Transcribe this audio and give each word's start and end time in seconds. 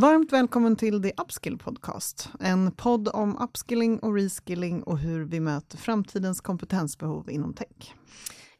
Varmt 0.00 0.32
välkommen 0.32 0.76
till 0.76 1.02
The 1.02 1.12
Upskill 1.16 1.58
Podcast, 1.58 2.30
en 2.40 2.72
podd 2.72 3.08
om 3.08 3.38
upskilling 3.38 3.98
och 3.98 4.14
reskilling 4.14 4.82
och 4.82 4.98
hur 4.98 5.24
vi 5.24 5.40
möter 5.40 5.78
framtidens 5.78 6.40
kompetensbehov 6.40 7.30
inom 7.30 7.54
tech. 7.54 7.94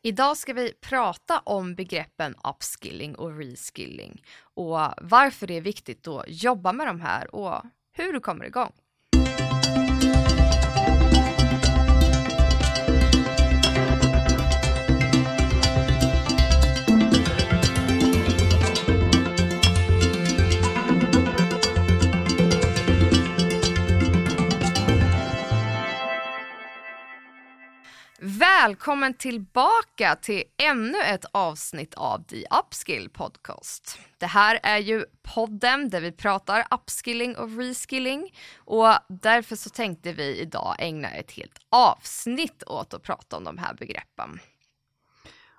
Idag 0.03 0.37
ska 0.37 0.53
vi 0.53 0.72
prata 0.72 1.38
om 1.38 1.75
begreppen 1.75 2.35
upskilling 2.45 3.14
och 3.17 3.38
reskilling 3.38 4.22
och 4.54 4.79
varför 5.03 5.46
det 5.46 5.57
är 5.57 5.61
viktigt 5.61 6.09
att 6.09 6.25
jobba 6.27 6.72
med 6.72 6.87
de 6.87 7.01
här 7.01 7.35
och 7.35 7.62
hur 7.92 8.12
du 8.12 8.21
kommer 8.21 8.44
igång. 8.44 8.72
Välkommen 28.38 29.14
tillbaka 29.14 30.16
till 30.22 30.42
ännu 30.56 30.98
ett 30.98 31.24
avsnitt 31.32 31.94
av 31.94 32.24
The 32.24 32.44
Upskill 32.60 33.10
Podcast. 33.10 33.98
Det 34.18 34.27
här 34.27 34.60
är 34.62 34.78
ju 34.78 35.04
podden 35.34 35.88
där 35.88 36.00
vi 36.00 36.12
pratar 36.12 36.66
upskilling 36.70 37.36
och 37.36 37.56
reskilling 37.56 38.34
och 38.56 38.88
därför 39.08 39.56
så 39.56 39.70
tänkte 39.70 40.12
vi 40.12 40.41
idag 40.41 40.77
ägna 40.78 41.10
ett 41.10 41.30
helt 41.30 41.58
avsnitt 41.68 42.62
åt 42.66 42.94
att 42.94 43.02
prata 43.02 43.36
om 43.36 43.44
de 43.44 43.58
här 43.58 43.74
begreppen. 43.74 44.38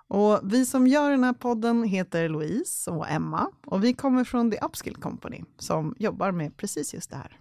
Och 0.08 0.40
vi 0.44 0.66
som 0.66 0.88
gör 0.88 1.12
den 1.12 1.24
här 1.24 1.34
podden 1.34 1.84
heter 1.84 2.30
Louise 2.30 2.92
och 2.92 3.10
Emma 3.10 3.52
och 3.66 3.84
vi 3.84 3.94
kommer 3.94 4.24
från 4.24 4.52
The 4.52 4.58
Upskill 4.58 4.96
Company 4.96 5.44
som 5.58 5.96
jobbar 6.00 6.32
med 6.32 6.58
precis 6.58 6.94
just 6.94 7.10
det 7.10 7.18
här. 7.18 7.40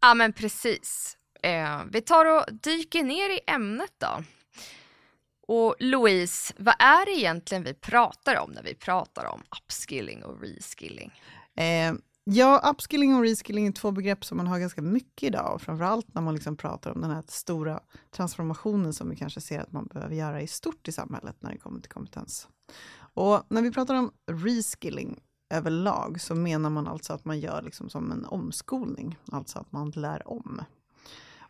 Ja 0.00 0.14
men 0.14 0.32
precis. 0.32 1.16
Eh, 1.42 1.80
vi 1.90 2.00
tar 2.00 2.24
och 2.24 2.44
dyker 2.52 3.02
ner 3.02 3.30
i 3.30 3.40
ämnet 3.46 3.92
då. 3.98 4.24
Och 5.46 5.76
Louise, 5.78 6.54
vad 6.58 6.74
är 6.78 7.06
det 7.06 7.12
egentligen 7.12 7.64
vi 7.64 7.74
pratar 7.74 8.40
om 8.40 8.50
när 8.50 8.62
vi 8.62 8.74
pratar 8.74 9.26
om 9.26 9.42
upskilling 9.50 10.24
och 10.24 10.40
reskilling? 10.40 11.12
Eh, 11.56 11.94
ja, 12.24 12.70
upskilling 12.70 13.14
och 13.14 13.22
reskilling 13.22 13.66
är 13.66 13.72
två 13.72 13.90
begrepp 13.90 14.24
som 14.24 14.36
man 14.36 14.46
har 14.46 14.58
ganska 14.58 14.82
mycket 14.82 15.22
idag, 15.22 15.60
framförallt 15.62 16.14
när 16.14 16.22
man 16.22 16.34
liksom 16.34 16.56
pratar 16.56 16.90
om 16.90 17.00
den 17.00 17.10
här 17.10 17.22
stora 17.28 17.80
transformationen 18.10 18.92
som 18.92 19.10
vi 19.10 19.16
kanske 19.16 19.40
ser 19.40 19.60
att 19.60 19.72
man 19.72 19.86
behöver 19.86 20.14
göra 20.14 20.42
i 20.42 20.46
stort 20.46 20.88
i 20.88 20.92
samhället 20.92 21.36
när 21.40 21.50
det 21.50 21.58
kommer 21.58 21.80
till 21.80 21.90
kompetens. 21.90 22.48
Och 23.14 23.42
när 23.48 23.62
vi 23.62 23.72
pratar 23.72 23.94
om 23.94 24.12
reskilling 24.30 25.20
överlag 25.54 26.20
så 26.20 26.34
menar 26.34 26.70
man 26.70 26.86
alltså 26.86 27.12
att 27.12 27.24
man 27.24 27.40
gör 27.40 27.62
liksom 27.62 27.90
som 27.90 28.12
en 28.12 28.24
omskolning, 28.24 29.18
alltså 29.32 29.58
att 29.58 29.72
man 29.72 29.90
lär 29.90 30.28
om. 30.28 30.62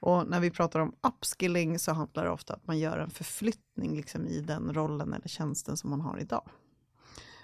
Och 0.02 0.26
när 0.26 0.40
vi 0.40 0.50
pratar 0.50 0.80
om 0.80 0.94
upskilling 1.00 1.78
så 1.78 1.92
handlar 1.92 2.24
det 2.24 2.30
ofta 2.30 2.54
om 2.54 2.60
att 2.60 2.66
man 2.66 2.78
gör 2.78 2.98
en 2.98 3.10
förflyttning 3.10 3.96
liksom 3.96 4.26
i 4.26 4.40
den 4.40 4.74
rollen 4.74 5.12
eller 5.12 5.28
tjänsten 5.28 5.76
som 5.76 5.90
man 5.90 6.00
har 6.00 6.18
idag. 6.18 6.48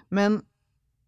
Men 0.09 0.45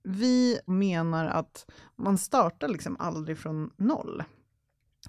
vi 0.04 0.60
menar 0.66 1.26
att 1.26 1.72
man 1.96 2.18
startar 2.18 2.68
liksom 2.68 2.98
aldrig 3.00 3.38
från 3.38 3.74
noll. 3.78 4.24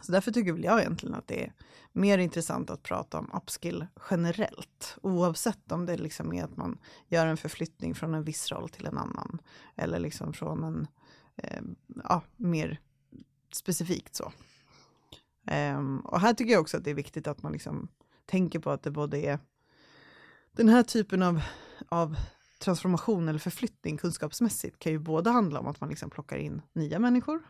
Så 0.01 0.13
därför 0.13 0.33
tycker 0.33 0.53
väl 0.53 0.65
jag 0.65 0.81
egentligen 0.81 1.15
att 1.15 1.27
det 1.27 1.45
är 1.45 1.53
mer 1.93 2.19
intressant 2.19 2.71
att 2.71 2.83
prata 2.83 3.19
om 3.19 3.31
upskill 3.35 3.87
generellt, 4.11 4.97
oavsett 5.03 5.73
om 5.73 5.87
det 5.87 5.97
liksom 5.97 6.33
är 6.33 6.45
att 6.45 6.57
man 6.57 6.79
gör 7.09 7.27
en 7.27 7.37
förflyttning 7.37 7.95
från 7.95 8.15
en 8.15 8.25
viss 8.25 8.53
roll 8.53 8.69
till 8.69 8.87
en 8.87 8.99
annan, 8.99 9.39
eller 9.77 9.99
liksom 9.99 10.33
från 10.33 10.65
en, 10.65 10.87
eh, 11.37 11.63
ja, 12.05 12.23
mer 12.37 12.81
specifikt 13.53 14.15
så. 14.15 14.33
Um, 15.51 16.01
och 16.01 16.21
här 16.21 16.35
tycker 16.35 16.53
jag 16.53 16.61
också 16.61 16.77
att 16.77 16.85
det 16.85 16.91
är 16.91 16.95
viktigt 16.95 17.27
att 17.27 17.43
man 17.43 17.53
liksom 17.53 17.89
tänker 18.27 18.59
på 18.59 18.71
att 18.71 18.83
det 18.83 18.91
både 18.91 19.19
är 19.19 19.39
den 20.53 20.69
här 20.69 20.83
typen 20.83 21.23
av, 21.23 21.43
av 21.89 22.17
transformation 22.59 23.29
eller 23.29 23.39
förflyttning 23.39 23.97
kunskapsmässigt 23.97 24.79
kan 24.79 24.93
ju 24.93 24.99
både 24.99 25.31
handla 25.31 25.61
om 25.61 25.67
att 25.67 25.81
man 25.81 25.91
liksom 25.91 26.11
plockar 26.11 26.37
in 26.37 26.63
nya 26.73 26.99
människor 26.99 27.43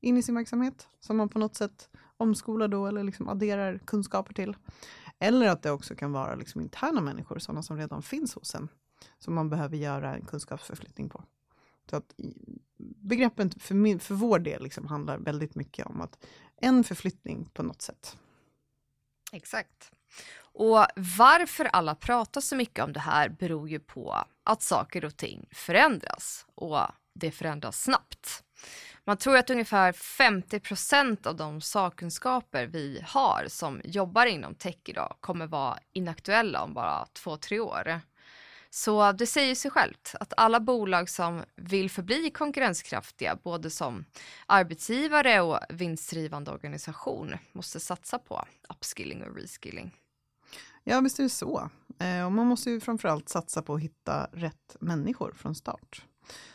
in 0.00 0.16
i 0.16 0.22
sin 0.22 0.34
verksamhet 0.34 0.88
som 1.00 1.16
man 1.16 1.28
på 1.28 1.38
något 1.38 1.56
sätt 1.56 1.90
omskolar 2.16 2.68
då 2.68 2.86
eller 2.86 3.04
liksom 3.04 3.28
adderar 3.28 3.78
kunskaper 3.78 4.34
till. 4.34 4.56
Eller 5.18 5.48
att 5.48 5.62
det 5.62 5.70
också 5.70 5.94
kan 5.94 6.12
vara 6.12 6.34
liksom 6.34 6.60
interna 6.60 7.00
människor, 7.00 7.38
sådana 7.38 7.62
som 7.62 7.76
redan 7.76 8.02
finns 8.02 8.34
hos 8.34 8.54
en, 8.54 8.68
som 9.18 9.34
man 9.34 9.50
behöver 9.50 9.76
göra 9.76 10.14
en 10.14 10.24
kunskapsförflyttning 10.24 11.08
på. 11.08 11.24
Så 11.90 11.96
att 11.96 12.14
begreppen 13.00 13.50
för, 13.50 13.74
min, 13.74 14.00
för 14.00 14.14
vår 14.14 14.38
del 14.38 14.62
liksom 14.62 14.86
handlar 14.86 15.18
väldigt 15.18 15.54
mycket 15.54 15.86
om 15.86 16.00
att 16.00 16.18
en 16.60 16.84
förflyttning 16.84 17.50
på 17.52 17.62
något 17.62 17.82
sätt. 17.82 18.16
Exakt. 19.32 19.92
Och 20.40 20.86
varför 20.96 21.64
alla 21.64 21.94
pratar 21.94 22.40
så 22.40 22.56
mycket 22.56 22.84
om 22.84 22.92
det 22.92 23.00
här 23.00 23.28
beror 23.28 23.68
ju 23.68 23.80
på 23.80 24.24
att 24.44 24.62
saker 24.62 25.04
och 25.04 25.16
ting 25.16 25.48
förändras 25.52 26.46
och 26.54 26.80
det 27.14 27.30
förändras 27.30 27.82
snabbt. 27.82 28.44
Man 29.04 29.16
tror 29.16 29.36
att 29.36 29.50
ungefär 29.50 29.92
50% 29.92 31.26
av 31.26 31.36
de 31.36 31.60
sakkunskaper 31.60 32.66
vi 32.66 33.02
har 33.06 33.44
som 33.48 33.80
jobbar 33.84 34.26
inom 34.26 34.54
tech 34.54 34.78
idag 34.84 35.16
kommer 35.20 35.46
vara 35.46 35.78
inaktuella 35.92 36.62
om 36.62 36.74
bara 36.74 37.06
två, 37.12 37.36
tre 37.36 37.60
år. 37.60 38.00
Så 38.70 39.12
det 39.12 39.26
säger 39.26 39.54
sig 39.54 39.70
självt 39.70 40.14
att 40.20 40.32
alla 40.36 40.60
bolag 40.60 41.08
som 41.10 41.42
vill 41.56 41.90
förbli 41.90 42.30
konkurrenskraftiga, 42.30 43.38
både 43.44 43.70
som 43.70 44.04
arbetsgivare 44.46 45.40
och 45.40 45.58
vinstdrivande 45.68 46.50
organisation, 46.50 47.34
måste 47.52 47.80
satsa 47.80 48.18
på 48.18 48.44
upskilling 48.68 49.22
och 49.22 49.36
reskilling. 49.36 49.94
Ja, 50.84 51.00
visst 51.00 51.18
är 51.18 51.22
det 51.22 51.28
så. 51.28 51.70
Eh, 51.98 52.24
och 52.24 52.32
man 52.32 52.46
måste 52.46 52.70
ju 52.70 52.80
framförallt 52.80 53.28
satsa 53.28 53.62
på 53.62 53.74
att 53.74 53.80
hitta 53.80 54.28
rätt 54.32 54.76
människor 54.80 55.32
från 55.36 55.54
start. 55.54 56.06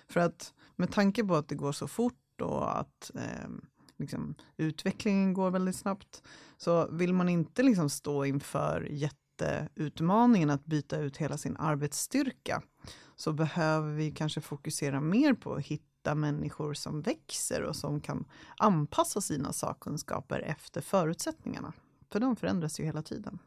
För 0.08 0.20
att 0.20 0.54
med 0.76 0.92
tanke 0.92 1.24
på 1.24 1.36
att 1.36 1.48
det 1.48 1.56
går 1.56 1.72
så 1.72 1.88
fort 1.88 2.42
och 2.42 2.80
att 2.80 3.12
eh, 3.16 3.50
liksom, 3.98 4.36
utvecklingen 4.58 5.34
går 5.34 5.52
väldigt 5.52 5.76
snabbt, 5.76 6.24
så 6.58 6.88
vill 6.92 7.14
man 7.14 7.30
inte 7.30 7.64
liksom 7.64 7.90
stå 7.90 8.26
inför 8.26 8.88
jätte 8.92 9.18
jätteutmaningen 9.42 10.50
att 10.50 10.66
byta 10.66 10.98
ut 10.98 11.18
hela 11.18 11.38
sin 11.38 11.58
arbetsstyrka 11.58 12.62
så 13.16 13.34
behöver 13.34 13.94
vi 13.94 14.12
kanske 14.12 14.42
fokusera 14.42 15.02
mer 15.02 15.34
på 15.34 15.54
att 15.54 15.66
hitta 15.66 16.16
människor 16.16 16.74
som 16.74 17.02
växer 17.02 17.64
och 17.64 17.76
som 17.76 18.02
kan 18.02 18.26
anpassa 18.58 19.22
sina 19.22 19.54
sakkunskaper 19.54 20.40
efter 20.40 20.82
förutsättningarna. 20.82 21.74
För 22.12 22.20
de 22.20 22.36
förändras 22.36 22.80
ju 22.80 22.84
hela 22.84 23.02
tiden. 23.02 23.40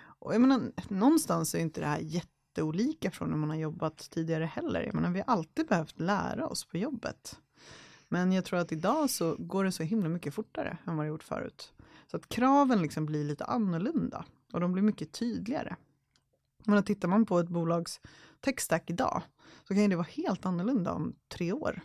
Och 0.00 0.34
jag 0.34 0.40
menar, 0.40 0.72
någonstans 0.88 1.54
är 1.54 1.58
inte 1.58 1.80
det 1.80 1.86
här 1.86 2.00
jätteolika 2.00 3.10
från 3.10 3.30
när 3.30 3.36
man 3.36 3.50
har 3.50 3.56
jobbat 3.56 3.98
tidigare 3.98 4.44
heller. 4.44 4.82
Jag 4.82 4.94
menar, 4.94 5.10
vi 5.10 5.22
har 5.26 5.32
alltid 5.32 5.66
behövt 5.66 6.00
lära 6.00 6.46
oss 6.46 6.64
på 6.64 6.78
jobbet. 6.78 7.38
Men 8.08 8.32
jag 8.32 8.44
tror 8.44 8.58
att 8.58 8.72
idag 8.72 9.10
så 9.10 9.36
går 9.38 9.64
det 9.64 9.72
så 9.72 9.82
himla 9.82 10.08
mycket 10.08 10.34
fortare 10.34 10.78
än 10.86 10.96
vad 10.96 11.06
det 11.06 11.08
gjort 11.08 11.22
förut. 11.22 11.72
Så 12.06 12.16
att 12.16 12.28
kraven 12.28 12.82
liksom 12.82 13.06
blir 13.06 13.24
lite 13.24 13.44
annorlunda. 13.44 14.24
Och 14.52 14.60
de 14.60 14.72
blir 14.72 14.82
mycket 14.82 15.12
tydligare. 15.12 15.76
Men 16.64 16.82
tittar 16.82 17.08
man 17.08 17.26
på 17.26 17.38
ett 17.38 17.48
bolags 17.48 18.00
techstack 18.40 18.90
idag 18.90 19.22
så 19.68 19.74
kan 19.74 19.90
det 19.90 19.96
vara 19.96 20.06
helt 20.10 20.46
annorlunda 20.46 20.92
om 20.92 21.14
tre 21.28 21.52
år. 21.52 21.82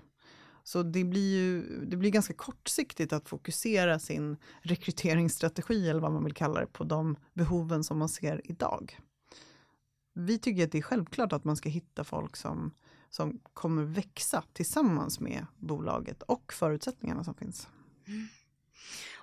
Så 0.63 0.83
det 0.83 1.03
blir 1.03 1.37
ju 1.37 1.85
det 1.85 1.97
blir 1.97 2.09
ganska 2.09 2.33
kortsiktigt 2.33 3.13
att 3.13 3.29
fokusera 3.29 3.99
sin 3.99 4.37
rekryteringsstrategi 4.61 5.89
eller 5.89 6.01
vad 6.01 6.11
man 6.11 6.23
vill 6.23 6.33
kalla 6.33 6.59
det 6.59 6.67
på 6.67 6.83
de 6.83 7.17
behoven 7.33 7.83
som 7.83 7.97
man 7.97 8.09
ser 8.09 8.41
idag. 8.43 8.99
Vi 10.13 10.39
tycker 10.39 10.63
att 10.63 10.71
det 10.71 10.77
är 10.77 10.81
självklart 10.81 11.33
att 11.33 11.43
man 11.43 11.55
ska 11.55 11.69
hitta 11.69 12.03
folk 12.03 12.35
som, 12.35 12.71
som 13.09 13.39
kommer 13.53 13.83
växa 13.83 14.43
tillsammans 14.53 15.19
med 15.19 15.45
bolaget 15.57 16.21
och 16.21 16.53
förutsättningarna 16.53 17.23
som 17.23 17.35
finns. 17.35 17.67
Mm. 18.07 18.27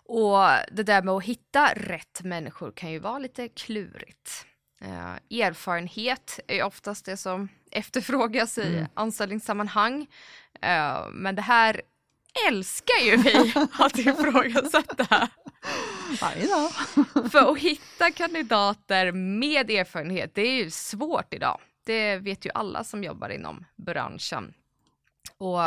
Och 0.09 0.39
det 0.73 0.83
där 0.83 1.03
med 1.03 1.15
att 1.15 1.25
hitta 1.25 1.73
rätt 1.75 2.23
människor 2.23 2.73
kan 2.73 2.91
ju 2.91 2.99
vara 2.99 3.19
lite 3.19 3.49
klurigt. 3.49 4.47
Uh, 4.85 5.41
erfarenhet 5.41 6.41
är 6.47 6.63
oftast 6.63 7.05
det 7.05 7.17
som 7.17 7.49
efterfrågas 7.71 8.59
i 8.59 8.77
mm. 8.77 8.87
anställningssammanhang. 8.95 10.01
Uh, 10.65 11.11
men 11.11 11.35
det 11.35 11.43
här 11.43 11.83
älskar 12.49 13.05
ju 13.05 13.17
vi 13.17 13.53
att 13.79 13.99
ifrågasätta. 13.99 15.29
Varje 16.21 16.47
dag. 16.47 16.71
För 17.31 17.53
att 17.53 17.59
hitta 17.59 18.11
kandidater 18.11 19.13
med 19.13 19.71
erfarenhet, 19.71 20.35
det 20.35 20.43
är 20.43 20.55
ju 20.55 20.71
svårt 20.71 21.35
idag. 21.35 21.61
Det 21.85 22.17
vet 22.17 22.47
ju 22.47 22.51
alla 22.55 22.85
som 22.85 23.05
jobbar 23.05 23.29
inom 23.29 23.65
branschen. 23.77 24.55
Och 25.39 25.61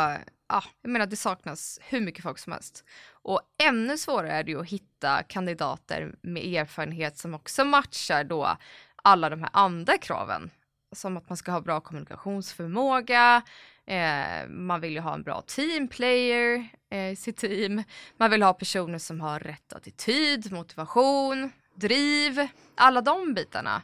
ja, 0.48 0.64
jag 0.82 0.90
menar 0.90 1.06
det 1.06 1.16
saknas 1.16 1.78
hur 1.82 2.00
mycket 2.00 2.22
folk 2.22 2.38
som 2.38 2.52
helst. 2.52 2.84
Och 3.12 3.40
ännu 3.62 3.98
svårare 3.98 4.32
är 4.32 4.44
det 4.44 4.50
ju 4.50 4.60
att 4.60 4.68
hitta 4.68 5.22
kandidater 5.22 6.14
med 6.22 6.44
erfarenhet 6.44 7.18
som 7.18 7.34
också 7.34 7.64
matchar 7.64 8.24
då 8.24 8.56
alla 9.02 9.30
de 9.30 9.40
här 9.40 9.50
andra 9.52 9.98
kraven. 9.98 10.50
Som 10.92 11.16
att 11.16 11.28
man 11.28 11.36
ska 11.36 11.52
ha 11.52 11.60
bra 11.60 11.80
kommunikationsförmåga, 11.80 13.42
Eh, 13.86 14.48
man 14.48 14.80
vill 14.80 14.92
ju 14.92 15.00
ha 15.00 15.14
en 15.14 15.22
bra 15.22 15.42
teamplayer 15.42 16.68
eh, 16.90 17.10
i 17.10 17.16
sitt 17.16 17.36
team. 17.36 17.82
Man 18.16 18.30
vill 18.30 18.42
ha 18.42 18.52
personer 18.52 18.98
som 18.98 19.20
har 19.20 19.40
rätt 19.40 19.72
attityd, 19.72 20.52
motivation, 20.52 21.52
driv, 21.74 22.48
alla 22.74 23.00
de 23.00 23.34
bitarna. 23.34 23.82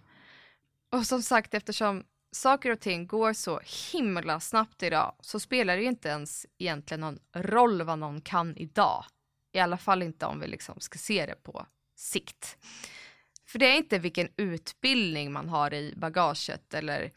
Och 0.93 1.07
som 1.07 1.23
sagt, 1.23 1.55
eftersom 1.55 2.05
saker 2.33 2.71
och 2.71 2.81
ting 2.81 3.07
går 3.07 3.33
så 3.33 3.61
himla 3.93 4.41
snabbt 4.41 4.83
idag 4.83 5.15
så 5.21 5.41
spelar 5.41 5.77
det 5.77 5.83
ju 5.83 5.89
inte 5.89 6.09
ens 6.09 6.47
egentligen 6.59 7.01
någon 7.01 7.19
roll 7.33 7.83
vad 7.83 7.99
någon 7.99 8.21
kan 8.21 8.57
idag. 8.57 9.05
I 9.53 9.59
alla 9.59 9.77
fall 9.77 10.03
inte 10.03 10.27
om 10.27 10.41
vi 10.41 10.47
liksom 10.47 10.81
ska 10.81 10.99
se 10.99 11.27
det 11.27 11.43
på 11.43 11.67
sikt. 11.97 12.59
För 13.47 13.59
det 13.59 13.67
är 13.67 13.77
inte 13.77 13.99
vilken 13.99 14.29
utbildning 14.37 15.33
man 15.33 15.49
har 15.49 15.75
i 15.75 15.95
bagaget 15.97 16.75
eller 16.75 17.11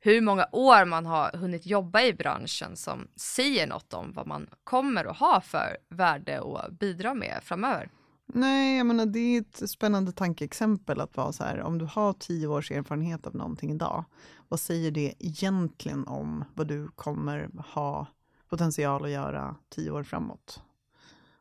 hur 0.00 0.20
många 0.20 0.48
år 0.52 0.84
man 0.84 1.06
har 1.06 1.32
hunnit 1.32 1.66
jobba 1.66 2.02
i 2.02 2.12
branschen 2.12 2.76
som 2.76 3.08
säger 3.16 3.66
något 3.66 3.92
om 3.92 4.12
vad 4.12 4.26
man 4.26 4.48
kommer 4.64 5.04
att 5.04 5.18
ha 5.18 5.40
för 5.40 5.76
värde 5.88 6.40
och 6.40 6.72
bidra 6.72 7.14
med 7.14 7.40
framöver. 7.42 7.88
Nej, 8.34 8.76
jag 8.76 8.86
menar 8.86 9.06
det 9.06 9.18
är 9.18 9.40
ett 9.40 9.70
spännande 9.70 10.12
tankeexempel 10.12 11.00
att 11.00 11.16
vara 11.16 11.32
så 11.32 11.44
här, 11.44 11.60
om 11.60 11.78
du 11.78 11.84
har 11.84 12.12
tio 12.12 12.46
års 12.46 12.70
erfarenhet 12.70 13.26
av 13.26 13.34
någonting 13.34 13.70
idag, 13.70 14.04
vad 14.48 14.60
säger 14.60 14.90
det 14.90 15.14
egentligen 15.18 16.06
om 16.06 16.44
vad 16.54 16.66
du 16.66 16.88
kommer 16.88 17.50
ha 17.74 18.06
potential 18.48 19.04
att 19.04 19.10
göra 19.10 19.56
tio 19.68 19.90
år 19.90 20.02
framåt? 20.02 20.62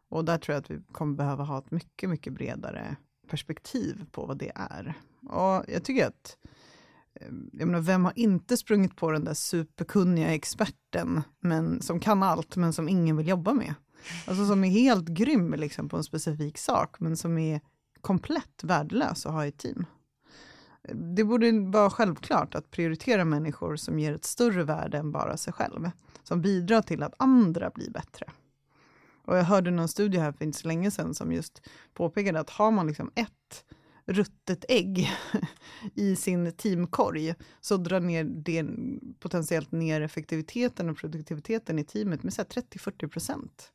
Och 0.09 0.25
där 0.25 0.37
tror 0.37 0.53
jag 0.53 0.61
att 0.61 0.71
vi 0.71 0.81
kommer 0.91 1.15
behöva 1.15 1.43
ha 1.43 1.57
ett 1.57 1.71
mycket, 1.71 2.09
mycket 2.09 2.33
bredare 2.33 2.95
perspektiv 3.27 4.05
på 4.11 4.25
vad 4.25 4.37
det 4.37 4.51
är. 4.55 4.93
Och 5.29 5.65
jag 5.67 5.83
tycker 5.83 6.07
att, 6.07 6.37
eh, 7.13 7.27
jag 7.51 7.67
menar, 7.67 7.79
vem 7.79 8.05
har 8.05 8.13
inte 8.15 8.57
sprungit 8.57 8.95
på 8.95 9.11
den 9.11 9.25
där 9.25 9.33
superkunniga 9.33 10.33
experten, 10.33 11.21
men 11.39 11.81
som 11.81 11.99
kan 11.99 12.23
allt, 12.23 12.55
men 12.55 12.73
som 12.73 12.89
ingen 12.89 13.17
vill 13.17 13.27
jobba 13.27 13.53
med? 13.53 13.73
Alltså 14.27 14.45
som 14.45 14.63
är 14.63 14.69
helt 14.69 15.07
grym 15.07 15.53
liksom, 15.53 15.89
på 15.89 15.97
en 15.97 16.03
specifik 16.03 16.57
sak, 16.57 16.99
men 16.99 17.17
som 17.17 17.37
är 17.37 17.61
komplett 18.01 18.63
värdelös 18.63 19.25
att 19.25 19.31
ha 19.31 19.45
i 19.45 19.47
ett 19.47 19.57
team. 19.57 19.85
Det 20.93 21.23
borde 21.23 21.51
vara 21.51 21.89
självklart 21.89 22.55
att 22.55 22.71
prioritera 22.71 23.25
människor 23.25 23.75
som 23.75 23.99
ger 23.99 24.13
ett 24.13 24.25
större 24.25 24.63
värde 24.63 24.97
än 24.97 25.11
bara 25.11 25.37
sig 25.37 25.53
själv, 25.53 25.91
som 26.23 26.41
bidrar 26.41 26.81
till 26.81 27.03
att 27.03 27.13
andra 27.17 27.69
blir 27.69 27.89
bättre. 27.89 28.25
Och 29.25 29.37
jag 29.37 29.43
hörde 29.43 29.71
någon 29.71 29.87
studie 29.87 30.17
här 30.17 30.31
för 30.31 30.45
inte 30.45 30.57
så 30.57 30.67
länge 30.67 30.91
sedan 30.91 31.13
som 31.13 31.31
just 31.31 31.61
påpekade 31.93 32.39
att 32.39 32.49
har 32.49 32.71
man 32.71 32.87
liksom 32.87 33.11
ett 33.15 33.65
ruttet 34.05 34.65
ägg 34.69 35.09
i 35.95 36.15
sin 36.15 36.51
teamkorg 36.51 37.35
så 37.61 37.77
drar 37.77 37.99
ner 37.99 38.23
det 38.23 38.65
potentiellt 39.19 39.71
ner 39.71 40.01
effektiviteten 40.01 40.89
och 40.89 40.97
produktiviteten 40.97 41.79
i 41.79 41.83
teamet 41.83 42.23
med 42.23 42.33
30-40 42.33 43.07
procent. 43.07 43.71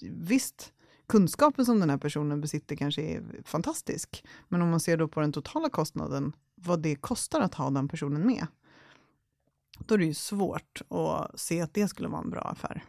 Visst, 0.00 0.72
kunskapen 1.06 1.66
som 1.66 1.80
den 1.80 1.90
här 1.90 1.98
personen 1.98 2.40
besitter 2.40 2.76
kanske 2.76 3.02
är 3.02 3.22
fantastisk, 3.44 4.24
men 4.48 4.62
om 4.62 4.68
man 4.68 4.80
ser 4.80 4.96
då 4.96 5.08
på 5.08 5.20
den 5.20 5.32
totala 5.32 5.70
kostnaden, 5.70 6.32
vad 6.54 6.82
det 6.82 6.96
kostar 6.96 7.40
att 7.40 7.54
ha 7.54 7.70
den 7.70 7.88
personen 7.88 8.26
med, 8.26 8.46
då 9.78 9.94
är 9.94 9.98
det 9.98 10.04
ju 10.04 10.14
svårt 10.14 10.82
att 10.88 11.40
se 11.40 11.60
att 11.60 11.74
det 11.74 11.88
skulle 11.88 12.08
vara 12.08 12.22
en 12.22 12.30
bra 12.30 12.40
affär. 12.40 12.84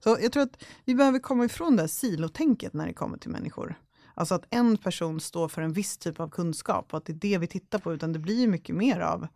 Så 0.00 0.16
jag 0.20 0.32
tror 0.32 0.42
att 0.42 0.64
vi 0.84 0.94
behöver 0.94 1.18
komma 1.18 1.44
ifrån 1.44 1.76
det 1.76 1.82
här 1.82 1.88
silotänket 1.88 2.72
när 2.72 2.86
det 2.86 2.92
kommer 2.92 3.18
till 3.18 3.30
människor. 3.30 3.78
Alltså 4.14 4.34
att 4.34 4.46
en 4.50 4.76
person 4.76 5.20
står 5.20 5.48
för 5.48 5.62
en 5.62 5.72
viss 5.72 5.98
typ 5.98 6.20
av 6.20 6.28
kunskap 6.28 6.86
och 6.90 6.98
att 6.98 7.04
det 7.04 7.12
är 7.12 7.14
det 7.14 7.38
vi 7.38 7.46
tittar 7.46 7.78
på, 7.78 7.94
utan 7.94 8.12
det 8.12 8.18
blir 8.18 8.48
mycket 8.48 8.76
mer 8.76 9.00
av 9.00 9.26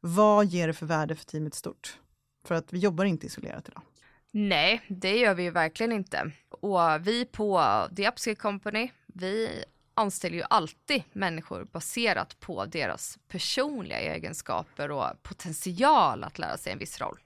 vad 0.00 0.46
ger 0.46 0.66
det 0.66 0.72
för 0.72 0.86
värde 0.86 1.16
för 1.16 1.24
teamet 1.24 1.54
stort? 1.54 1.98
För 2.46 2.54
att 2.54 2.72
vi 2.72 2.78
jobbar 2.78 3.04
inte 3.04 3.26
isolerat 3.26 3.68
idag. 3.68 3.82
Nej, 4.30 4.82
det 4.88 5.16
gör 5.16 5.34
vi 5.34 5.42
ju 5.42 5.50
verkligen 5.50 5.92
inte. 5.92 6.30
Och 6.48 6.80
vi 7.00 7.24
på 7.24 7.62
The 7.96 8.08
Upskill 8.08 8.36
Company, 8.36 8.90
vi 9.06 9.64
anställer 9.94 10.36
ju 10.36 10.44
alltid 10.50 11.02
människor 11.12 11.64
baserat 11.64 12.40
på 12.40 12.64
deras 12.64 13.18
personliga 13.28 14.00
egenskaper 14.00 14.90
och 14.90 15.22
potential 15.22 16.24
att 16.24 16.38
lära 16.38 16.56
sig 16.56 16.72
en 16.72 16.78
viss 16.78 17.00
roll. 17.00 17.18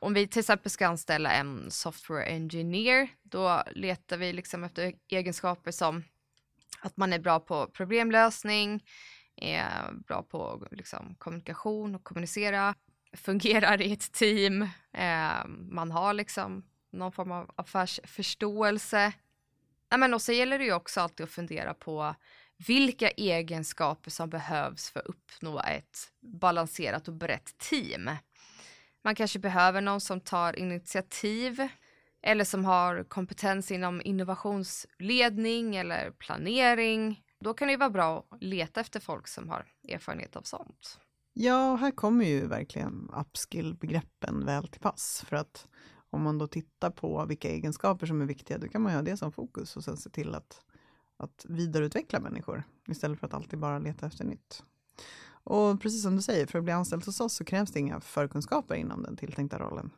Om 0.00 0.14
vi 0.14 0.26
till 0.26 0.40
exempel 0.40 0.70
ska 0.70 0.86
anställa 0.86 1.32
en 1.32 1.70
software 1.70 2.24
engineer, 2.24 3.08
då 3.22 3.62
letar 3.70 4.16
vi 4.16 4.32
liksom 4.32 4.64
efter 4.64 4.94
egenskaper 5.08 5.70
som 5.70 6.04
att 6.80 6.96
man 6.96 7.12
är 7.12 7.18
bra 7.18 7.40
på 7.40 7.66
problemlösning, 7.66 8.84
är 9.36 9.92
bra 9.92 10.22
på 10.22 10.66
liksom, 10.70 11.14
kommunikation 11.18 11.94
och 11.94 12.04
kommunicera, 12.04 12.74
fungerar 13.16 13.82
i 13.82 13.92
ett 13.92 14.12
team, 14.12 14.62
eh, 14.92 15.46
man 15.70 15.90
har 15.90 16.14
liksom 16.14 16.64
någon 16.92 17.12
form 17.12 17.32
av 17.32 17.50
affärsförståelse. 17.56 19.12
Ja, 19.88 19.96
men 19.96 20.14
och 20.14 20.22
så 20.22 20.32
gäller 20.32 20.58
det 20.58 20.64
ju 20.64 20.72
också 20.72 21.00
alltid 21.00 21.24
att 21.24 21.30
fundera 21.30 21.74
på 21.74 22.14
vilka 22.66 23.10
egenskaper 23.10 24.10
som 24.10 24.30
behövs 24.30 24.90
för 24.90 25.00
att 25.00 25.06
uppnå 25.06 25.60
ett 25.60 26.12
balanserat 26.20 27.08
och 27.08 27.14
brett 27.14 27.58
team. 27.58 28.10
Man 29.04 29.14
kanske 29.14 29.38
behöver 29.38 29.80
någon 29.80 30.00
som 30.00 30.20
tar 30.20 30.58
initiativ 30.58 31.68
eller 32.22 32.44
som 32.44 32.64
har 32.64 33.04
kompetens 33.04 33.70
inom 33.70 34.02
innovationsledning 34.04 35.76
eller 35.76 36.10
planering. 36.10 37.22
Då 37.40 37.54
kan 37.54 37.68
det 37.68 37.76
vara 37.76 37.90
bra 37.90 38.26
att 38.30 38.42
leta 38.42 38.80
efter 38.80 39.00
folk 39.00 39.28
som 39.28 39.48
har 39.48 39.66
erfarenhet 39.88 40.36
av 40.36 40.42
sånt. 40.42 41.00
Ja, 41.32 41.76
här 41.76 41.90
kommer 41.90 42.24
ju 42.24 42.46
verkligen 42.46 43.10
upskill-begreppen 43.16 44.44
väl 44.44 44.68
till 44.68 44.80
pass. 44.80 45.24
För 45.28 45.36
att 45.36 45.68
om 46.10 46.22
man 46.22 46.38
då 46.38 46.46
tittar 46.46 46.90
på 46.90 47.24
vilka 47.26 47.48
egenskaper 47.48 48.06
som 48.06 48.22
är 48.22 48.26
viktiga, 48.26 48.58
då 48.58 48.68
kan 48.68 48.82
man 48.82 48.92
ha 48.92 49.02
det 49.02 49.16
som 49.16 49.32
fokus 49.32 49.76
och 49.76 49.84
sen 49.84 49.96
se 49.96 50.10
till 50.10 50.34
att, 50.34 50.64
att 51.16 51.44
vidareutveckla 51.48 52.20
människor 52.20 52.62
istället 52.88 53.20
för 53.20 53.26
att 53.26 53.34
alltid 53.34 53.58
bara 53.58 53.78
leta 53.78 54.06
efter 54.06 54.24
nytt. 54.24 54.62
Och 55.50 55.80
precis 55.80 56.02
som 56.02 56.16
du 56.16 56.22
säger, 56.22 56.46
för 56.46 56.58
att 56.58 56.64
bli 56.64 56.72
anställd 56.72 57.04
hos 57.04 57.20
oss 57.20 57.34
så 57.34 57.44
krävs 57.44 57.70
det 57.70 57.80
inga 57.80 58.00
förkunskaper 58.00 58.74
inom 58.74 59.02
den 59.02 59.16
tilltänkta 59.16 59.58
rollen. 59.58 59.90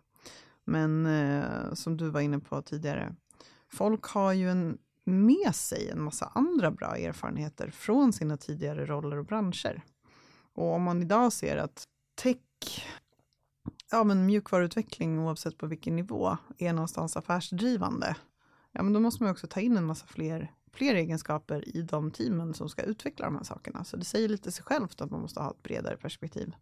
Men 0.65 1.07
eh, 1.07 1.75
som 1.75 1.97
du 1.97 2.11
var 2.11 2.21
inne 2.21 2.39
på 2.39 2.63
tidigare, 2.63 3.15
folk 3.69 4.05
har 4.05 4.33
ju 4.33 4.51
en, 4.51 4.79
med 5.05 5.55
sig 5.55 5.91
en 5.91 6.03
massa 6.03 6.33
andra 6.35 6.71
bra 6.71 6.97
erfarenheter 6.97 7.71
från 7.71 8.13
sina 8.13 8.37
tidigare 8.37 8.87
roller 8.87 9.17
och 9.17 9.25
branscher. 9.25 9.83
Och 10.53 10.75
om 10.75 10.83
man 10.83 11.03
idag 11.03 11.33
ser 11.33 11.57
att 11.57 11.85
tech, 12.15 12.87
ja 13.91 14.05
men 14.05 14.27
mjukvaruutveckling 14.27 15.19
oavsett 15.19 15.59
på 15.59 15.67
vilken 15.67 15.97
nivå, 15.97 16.37
är 16.59 16.73
någonstans 16.73 17.17
affärsdrivande, 17.17 18.17
ja 18.73 18.83
men 18.83 18.93
då 18.93 19.01
måste 19.01 19.23
man 19.23 19.33
också 19.33 19.47
ta 19.47 19.61
in 19.61 19.77
en 19.77 19.87
massa 19.87 20.07
fler 20.07 20.53
fler 20.73 20.95
egenskaper 20.95 21.77
i 21.77 21.83
de 21.83 22.11
teamen 22.11 22.55
som 22.55 22.69
ska 22.69 22.83
utveckla 22.83 23.27
de 23.27 23.37
här 23.37 23.45
sakerna. 23.45 23.85
Så 23.85 23.97
det 23.97 24.05
säger 24.05 24.29
lite 24.29 24.53
sig 24.53 24.65
självt 24.65 25.01
att 25.01 25.11
man 25.11 25.21
måste 25.21 25.41
ha 25.41 25.51
ett 25.51 25.63
bredare 25.63 25.97
perspektiv. 25.97 26.57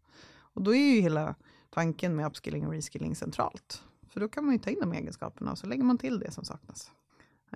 Och 0.58 0.62
då 0.62 0.74
är 0.74 0.94
ju 0.94 1.00
hela 1.00 1.34
tanken 1.70 2.16
med 2.16 2.26
upskilling 2.26 2.66
och 2.66 2.72
reskilling 2.72 3.16
centralt. 3.16 3.82
För 4.08 4.20
då 4.20 4.28
kan 4.28 4.44
man 4.44 4.54
ju 4.54 4.58
ta 4.58 4.70
in 4.70 4.80
de 4.80 4.92
egenskaperna 4.92 5.50
och 5.50 5.58
så 5.58 5.66
lägger 5.66 5.84
man 5.84 5.98
till 5.98 6.18
det 6.18 6.30
som 6.30 6.44
saknas. 6.44 6.90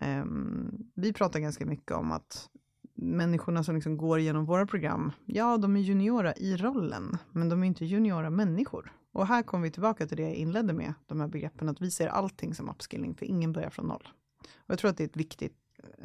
Um, 0.01 0.91
vi 0.95 1.13
pratar 1.13 1.41
ganska 1.41 1.67
mycket 1.67 1.97
om 1.97 2.13
att 2.13 2.49
människorna 2.95 3.65
som 3.65 3.75
liksom 3.75 3.97
går 3.97 4.19
igenom 4.19 4.45
våra 4.45 4.67
program, 4.67 5.13
ja, 5.25 5.57
de 5.57 5.77
är 5.77 5.81
juniora 5.81 6.35
i 6.35 6.57
rollen, 6.57 7.19
men 7.31 7.49
de 7.49 7.63
är 7.63 7.67
inte 7.67 7.85
juniora 7.85 8.31
människor. 8.31 8.93
Och 9.13 9.27
här 9.27 9.43
kommer 9.43 9.65
vi 9.65 9.71
tillbaka 9.71 10.07
till 10.07 10.17
det 10.17 10.23
jag 10.23 10.35
inledde 10.35 10.73
med, 10.73 10.95
de 11.07 11.21
här 11.21 11.29
begreppen, 11.29 11.69
att 11.69 11.81
vi 11.81 11.91
ser 11.91 12.09
allting 12.09 12.55
som 12.55 12.69
upskilling, 12.69 13.15
för 13.15 13.27
ingen 13.27 13.53
börjar 13.53 13.71
från 13.71 13.87
noll. 13.87 14.09
Och 14.57 14.71
jag 14.71 14.79
tror 14.79 14.91
att 14.91 14.97
det 14.97 15.05
är 15.05 15.09
ett 15.09 15.17
viktigt 15.17 15.57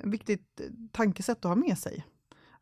viktigt 0.04 0.60
eh, 0.60 0.66
tankesätt 0.92 1.38
att 1.38 1.50
ha 1.50 1.56
med 1.56 1.78
sig. 1.78 2.06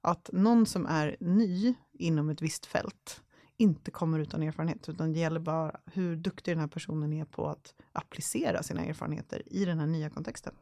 Att 0.02 0.30
någon 0.34 0.66
som 0.66 0.86
är 0.86 1.18
ny 1.20 1.74
inom 1.94 2.30
ett 2.30 2.42
visst 2.42 2.66
fält 2.66 3.22
inte 3.58 3.92
kommer 3.92 4.20
utan 4.20 4.44
erfarenhet, 4.44 4.90
utan 4.90 5.14
det 5.14 5.20
gäller 5.20 5.40
bara 5.40 5.80
hur 5.86 6.16
duktig 6.16 6.52
den 6.52 6.60
här 6.60 6.68
personen 6.68 7.14
är 7.14 7.26
på 7.26 7.48
att 7.48 7.74
applicera 7.92 8.64
sina 8.64 8.86
erfarenheter 8.86 9.42
i 9.46 9.66
den 9.66 9.80
här 9.80 9.88
nya 9.88 10.10
kontexten. 10.10 10.54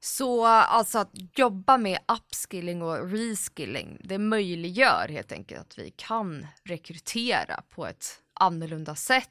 Så 0.00 0.46
alltså 0.46 0.98
att 0.98 1.10
jobba 1.38 1.78
med 1.78 1.98
upskilling 2.08 2.82
och 2.82 3.10
reskilling, 3.10 4.00
det 4.04 4.18
möjliggör 4.18 5.08
helt 5.08 5.32
enkelt 5.32 5.60
att 5.60 5.78
vi 5.78 5.90
kan 5.96 6.46
rekrytera 6.64 7.62
på 7.70 7.86
ett 7.86 8.06
annorlunda 8.34 8.94
sätt 8.94 9.28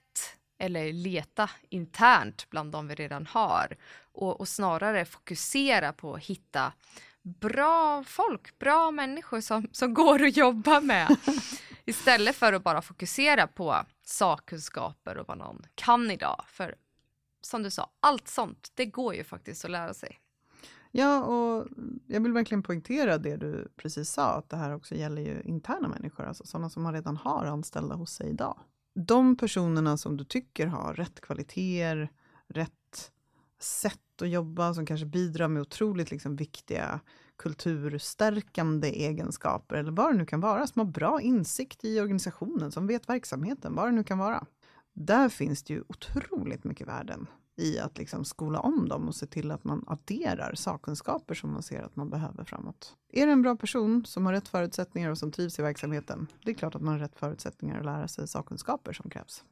eller 0.57 0.93
leta 0.93 1.50
internt 1.69 2.50
bland 2.50 2.72
de 2.72 2.88
vi 2.88 2.95
redan 2.95 3.25
har 3.25 3.77
och, 4.12 4.39
och 4.39 4.48
snarare 4.48 5.05
fokusera 5.05 5.93
på 5.93 6.13
att 6.13 6.24
hitta 6.24 6.74
bra 7.22 8.03
folk, 8.03 8.60
bra 8.60 8.91
människor 8.91 9.41
som, 9.41 9.67
som 9.72 9.93
går 9.93 10.24
att 10.24 10.38
jobba 10.38 10.81
med. 10.81 11.17
Istället 11.86 12.36
för 12.36 12.53
att 12.53 12.63
bara 12.63 12.81
fokusera 12.81 13.48
på 13.48 13.75
sakkunskaper 14.03 15.17
och 15.17 15.27
vad 15.27 15.38
någon 15.38 15.62
kan 15.75 16.12
idag. 16.12 16.43
För 16.48 16.75
som 17.41 17.63
du 17.63 17.72
sa, 17.72 17.89
allt 18.00 18.27
sånt, 18.27 18.72
det 18.75 18.86
går 18.86 19.15
ju 19.15 19.24
faktiskt 19.24 19.65
att 19.65 19.72
lära 19.72 19.93
sig. 19.93 20.19
Ja, 20.91 21.24
och 21.24 21.67
jag 22.07 22.22
vill 22.22 22.33
verkligen 22.33 22.63
poängtera 22.63 23.17
det 23.17 23.38
du 23.38 23.67
precis 23.75 24.10
sa, 24.10 24.38
att 24.38 24.50
det 24.50 24.57
här 24.57 24.75
också 24.75 24.95
gäller 24.95 25.22
ju 25.22 25.41
interna 25.45 25.88
människor, 25.88 26.25
alltså 26.25 26.45
sådana 26.45 26.69
som 26.69 26.83
man 26.83 26.93
redan 26.93 27.17
har 27.17 27.45
anställda 27.45 27.95
hos 27.95 28.12
sig 28.13 28.29
idag 28.29 28.60
de 28.94 29.38
personerna 29.38 29.98
som 29.98 30.18
du 30.18 30.24
tycker 30.24 30.68
har 30.68 30.94
rätt 30.94 31.22
kvaliteter, 31.22 32.12
rätt 32.48 33.12
sätt 33.60 34.22
att 34.22 34.30
jobba, 34.30 34.74
som 34.74 34.86
kanske 34.86 35.06
bidrar 35.06 35.48
med 35.48 35.62
otroligt 35.62 36.12
liksom 36.12 36.36
viktiga 36.36 37.00
kulturstärkande 37.38 38.88
egenskaper, 38.88 39.76
eller 39.76 39.92
vad 39.92 40.14
det 40.14 40.18
nu 40.18 40.26
kan 40.26 40.40
vara, 40.40 40.68
som 40.68 40.80
har 40.80 40.86
bra 40.86 41.22
insikt 41.22 41.86
i 41.86 42.00
organisationen, 42.00 42.72
som 42.72 42.88
vet 42.88 43.10
verksamheten, 43.10 43.76
vad 43.76 43.88
det 43.88 43.92
nu 43.92 44.04
kan 44.04 44.18
vara. 44.18 44.46
Där 44.94 45.30
finns 45.30 45.64
det 45.64 45.74
ju 45.74 45.84
otroligt 45.88 46.64
mycket 46.64 46.88
värden 46.88 47.28
i 47.55 47.79
att 47.79 47.98
liksom 47.98 48.25
skola 48.25 48.60
om 48.60 48.89
dem 48.89 49.07
och 49.07 49.15
se 49.15 49.25
till 49.25 49.51
att 49.51 49.63
man 49.63 49.83
adderar 49.88 50.53
sakkunskaper 50.55 51.36
som 51.36 51.53
man 51.53 51.63
ser 51.63 51.81
att 51.81 51.95
man 51.95 52.10
behöver 52.10 52.43
framåt. 52.43 52.95
Är 53.10 53.25
det 53.25 53.31
en 53.31 53.41
bra 53.41 53.55
person 53.55 54.05
som 54.05 54.25
har 54.25 54.33
rätt 54.33 54.48
förutsättningar 54.48 55.10
och 55.10 55.17
som 55.17 55.31
trivs 55.31 55.60
i 55.60 55.62
verksamheten, 55.62 56.27
det 56.43 56.51
är 56.51 56.55
klart 56.55 56.75
att 56.75 56.81
man 56.81 56.93
har 56.93 57.00
rätt 57.00 57.15
förutsättningar 57.15 57.79
att 57.79 57.86
lära 57.86 58.07
sig 58.07 58.27
sakkunskaper 58.27 58.93
som 58.93 59.10
krävs. 59.10 59.43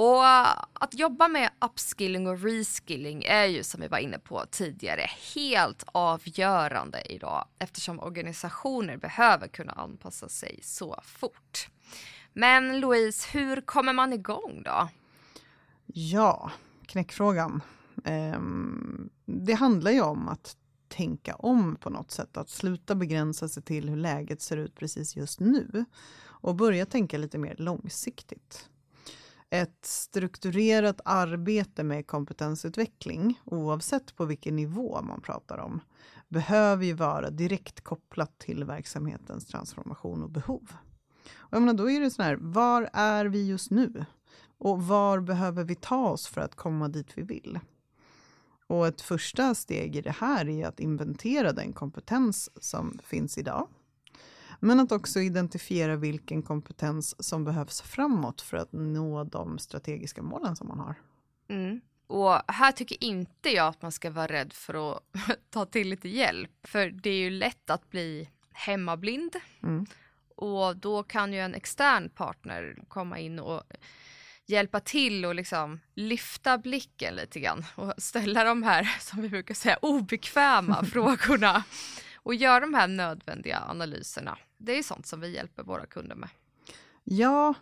Och 0.00 0.26
eh, 0.26 0.64
att 0.72 0.94
jobba 0.94 1.28
med 1.28 1.50
upskilling 1.60 2.26
och 2.26 2.42
reskilling 2.42 3.24
är 3.24 3.44
ju 3.44 3.62
som 3.62 3.80
vi 3.80 3.88
var 3.88 3.98
inne 3.98 4.18
på 4.18 4.44
tidigare 4.50 5.06
helt 5.34 5.84
avgörande 5.86 7.12
idag 7.12 7.48
eftersom 7.58 8.00
organisationer 8.00 8.96
behöver 8.96 9.48
kunna 9.48 9.72
anpassa 9.72 10.28
sig 10.28 10.60
så 10.62 11.00
fort. 11.04 11.68
Men 12.32 12.80
Louise, 12.80 13.28
hur 13.32 13.60
kommer 13.60 13.92
man 13.92 14.12
igång 14.12 14.62
då? 14.64 14.88
Ja, 15.86 16.50
knäckfrågan. 16.86 17.62
Ehm, 18.04 19.10
det 19.26 19.54
handlar 19.54 19.90
ju 19.90 20.00
om 20.00 20.28
att 20.28 20.56
tänka 20.88 21.34
om 21.34 21.76
på 21.76 21.90
något 21.90 22.10
sätt, 22.10 22.36
att 22.36 22.48
sluta 22.48 22.94
begränsa 22.94 23.48
sig 23.48 23.62
till 23.62 23.88
hur 23.88 23.96
läget 23.96 24.42
ser 24.42 24.56
ut 24.56 24.74
precis 24.74 25.16
just 25.16 25.40
nu 25.40 25.84
och 26.22 26.54
börja 26.54 26.86
tänka 26.86 27.18
lite 27.18 27.38
mer 27.38 27.54
långsiktigt 27.58 28.69
ett 29.50 29.86
strukturerat 29.86 31.00
arbete 31.04 31.84
med 31.84 32.06
kompetensutveckling, 32.06 33.40
oavsett 33.44 34.16
på 34.16 34.24
vilken 34.24 34.56
nivå 34.56 35.02
man 35.02 35.20
pratar 35.20 35.58
om, 35.58 35.80
behöver 36.28 36.84
ju 36.84 36.92
vara 36.92 37.30
direkt 37.30 37.80
kopplat 37.80 38.38
till 38.38 38.64
verksamhetens 38.64 39.46
transformation 39.46 40.22
och 40.22 40.30
behov. 40.30 40.72
Och 41.36 41.52
jag 41.52 41.62
menar, 41.62 41.74
då 41.74 41.90
är 41.90 42.00
det 42.00 42.10
så 42.10 42.22
här, 42.22 42.36
var 42.40 42.90
är 42.92 43.24
vi 43.24 43.46
just 43.46 43.70
nu? 43.70 44.04
Och 44.58 44.82
var 44.82 45.20
behöver 45.20 45.64
vi 45.64 45.74
ta 45.74 46.10
oss 46.10 46.26
för 46.26 46.40
att 46.40 46.54
komma 46.54 46.88
dit 46.88 47.08
vi 47.14 47.22
vill? 47.22 47.58
Och 48.66 48.86
ett 48.86 49.00
första 49.00 49.54
steg 49.54 49.96
i 49.96 50.00
det 50.00 50.14
här 50.18 50.48
är 50.48 50.66
att 50.66 50.80
inventera 50.80 51.52
den 51.52 51.72
kompetens 51.72 52.50
som 52.64 52.98
finns 53.04 53.38
idag 53.38 53.68
men 54.60 54.80
att 54.80 54.92
också 54.92 55.20
identifiera 55.20 55.96
vilken 55.96 56.42
kompetens 56.42 57.26
som 57.26 57.44
behövs 57.44 57.80
framåt 57.80 58.40
för 58.40 58.56
att 58.56 58.72
nå 58.72 59.24
de 59.24 59.58
strategiska 59.58 60.22
målen 60.22 60.56
som 60.56 60.68
man 60.68 60.78
har. 60.78 60.94
Mm. 61.48 61.80
Och 62.06 62.52
här 62.52 62.72
tycker 62.72 63.04
inte 63.04 63.50
jag 63.50 63.66
att 63.66 63.82
man 63.82 63.92
ska 63.92 64.10
vara 64.10 64.26
rädd 64.26 64.52
för 64.52 64.92
att 64.92 65.02
ta 65.50 65.66
till 65.66 65.88
lite 65.88 66.08
hjälp. 66.08 66.50
För 66.62 66.90
det 66.90 67.10
är 67.10 67.18
ju 67.18 67.30
lätt 67.30 67.70
att 67.70 67.90
bli 67.90 68.28
hemmablind. 68.52 69.36
Mm. 69.62 69.86
Och 70.36 70.76
då 70.76 71.02
kan 71.02 71.32
ju 71.32 71.38
en 71.38 71.54
extern 71.54 72.08
partner 72.08 72.78
komma 72.88 73.18
in 73.18 73.38
och 73.38 73.62
hjälpa 74.46 74.80
till 74.80 75.24
och 75.24 75.34
liksom 75.34 75.80
lyfta 75.94 76.58
blicken 76.58 77.14
lite 77.14 77.40
grann 77.40 77.64
och 77.74 77.94
ställa 77.98 78.44
de 78.44 78.62
här, 78.62 78.84
som 79.00 79.22
vi 79.22 79.28
brukar 79.28 79.54
säga, 79.54 79.78
obekväma 79.82 80.84
frågorna 80.92 81.64
och 82.14 82.34
göra 82.34 82.60
de 82.60 82.74
här 82.74 82.88
nödvändiga 82.88 83.60
analyserna 83.68 84.38
det 84.60 84.78
är 84.78 84.82
sånt 84.82 85.06
som 85.06 85.20
vi 85.20 85.34
hjälper 85.34 85.62
våra 85.62 85.86
kunder 85.86 86.16
med. 86.16 86.28
Ja, 87.04 87.54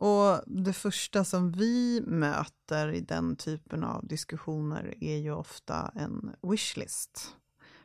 och 0.00 0.40
det 0.46 0.72
första 0.72 1.24
som 1.24 1.52
vi 1.52 2.02
möter 2.06 2.92
i 2.92 3.00
den 3.00 3.36
typen 3.36 3.84
av 3.84 4.06
diskussioner 4.06 4.94
är 5.00 5.16
ju 5.16 5.32
ofta 5.32 5.92
en 5.94 6.34
wishlist. 6.42 7.36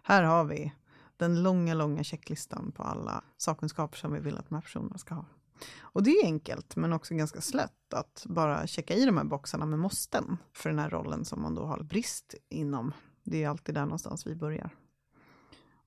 Här 0.04 0.24
har 0.24 0.46
vi 0.46 0.74
den 1.18 1.44
långa, 1.44 1.74
långa 1.74 2.04
checklistan 2.04 2.72
på 2.72 2.84
alla 2.84 3.24
sakkunskaper 3.38 3.98
som 3.98 4.14
vi 4.14 4.20
vill 4.20 4.38
att 4.38 4.50
de 4.50 4.56
här 4.56 4.62
personerna 4.62 4.98
ska 4.98 5.16
ha. 5.16 5.26
Och 5.80 6.04
det 6.04 6.12
är 6.12 6.26
enkelt, 6.26 6.76
men 6.76 6.94
också 6.94 7.14
ganska 7.16 7.42
slätt 7.42 7.94
att 7.94 8.26
bara 8.30 8.68
checka 8.68 8.94
i 8.94 9.06
de 9.06 9.18
här 9.18 9.24
boxarna 9.24 9.66
med 9.66 9.80
måsten 9.80 10.38
för 10.54 10.70
den 10.70 10.80
här 10.80 10.90
rollen 10.90 11.26
som 11.26 11.42
man 11.42 11.56
då 11.56 11.66
har 11.66 11.84
brist 11.84 12.36
inom. 12.50 12.94
Det 13.24 13.44
är 13.44 13.50
alltid 13.50 13.76
där 13.76 13.86
någonstans 13.86 14.28
vi 14.28 14.36
börjar. 14.36 14.70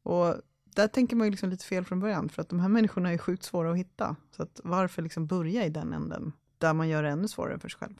Och 0.03 0.35
där 0.77 0.89
tänker 0.89 1.17
man 1.17 1.27
ju 1.27 1.31
liksom 1.31 1.51
lite 1.51 1.65
fel 1.65 1.85
från 1.85 2.01
början, 2.01 2.29
för 2.29 2.43
att 2.43 2.49
de 2.49 2.61
här 2.61 2.69
människorna 2.69 3.13
är 3.13 3.19
sjukt 3.19 3.45
svåra 3.45 3.71
att 3.71 3.77
hitta. 3.77 4.17
Så 4.31 4.43
att 4.43 4.61
varför 4.65 5.03
liksom 5.03 5.27
börja 5.27 5.67
i 5.67 5.71
den 5.71 5.93
änden, 5.93 6.33
där 6.59 6.75
man 6.75 6.89
gör 6.89 7.03
det 7.03 7.09
ännu 7.09 7.29
svårare 7.29 7.59
för 7.59 7.69
sig 7.69 7.79
själv? 7.79 7.95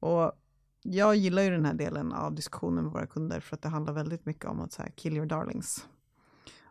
Och 0.00 0.32
jag 0.82 1.16
gillar 1.16 1.42
ju 1.42 1.50
den 1.50 1.64
här 1.64 1.74
delen 1.74 2.12
av 2.12 2.34
diskussionen 2.34 2.84
med 2.84 2.92
våra 2.92 3.06
kunder, 3.06 3.40
för 3.40 3.56
att 3.56 3.62
det 3.62 3.68
handlar 3.68 3.92
väldigt 3.92 4.26
mycket 4.26 4.44
om 4.44 4.60
att 4.60 4.72
så 4.72 4.82
här, 4.82 4.90
kill 4.90 5.16
your 5.16 5.26
darlings. 5.26 5.88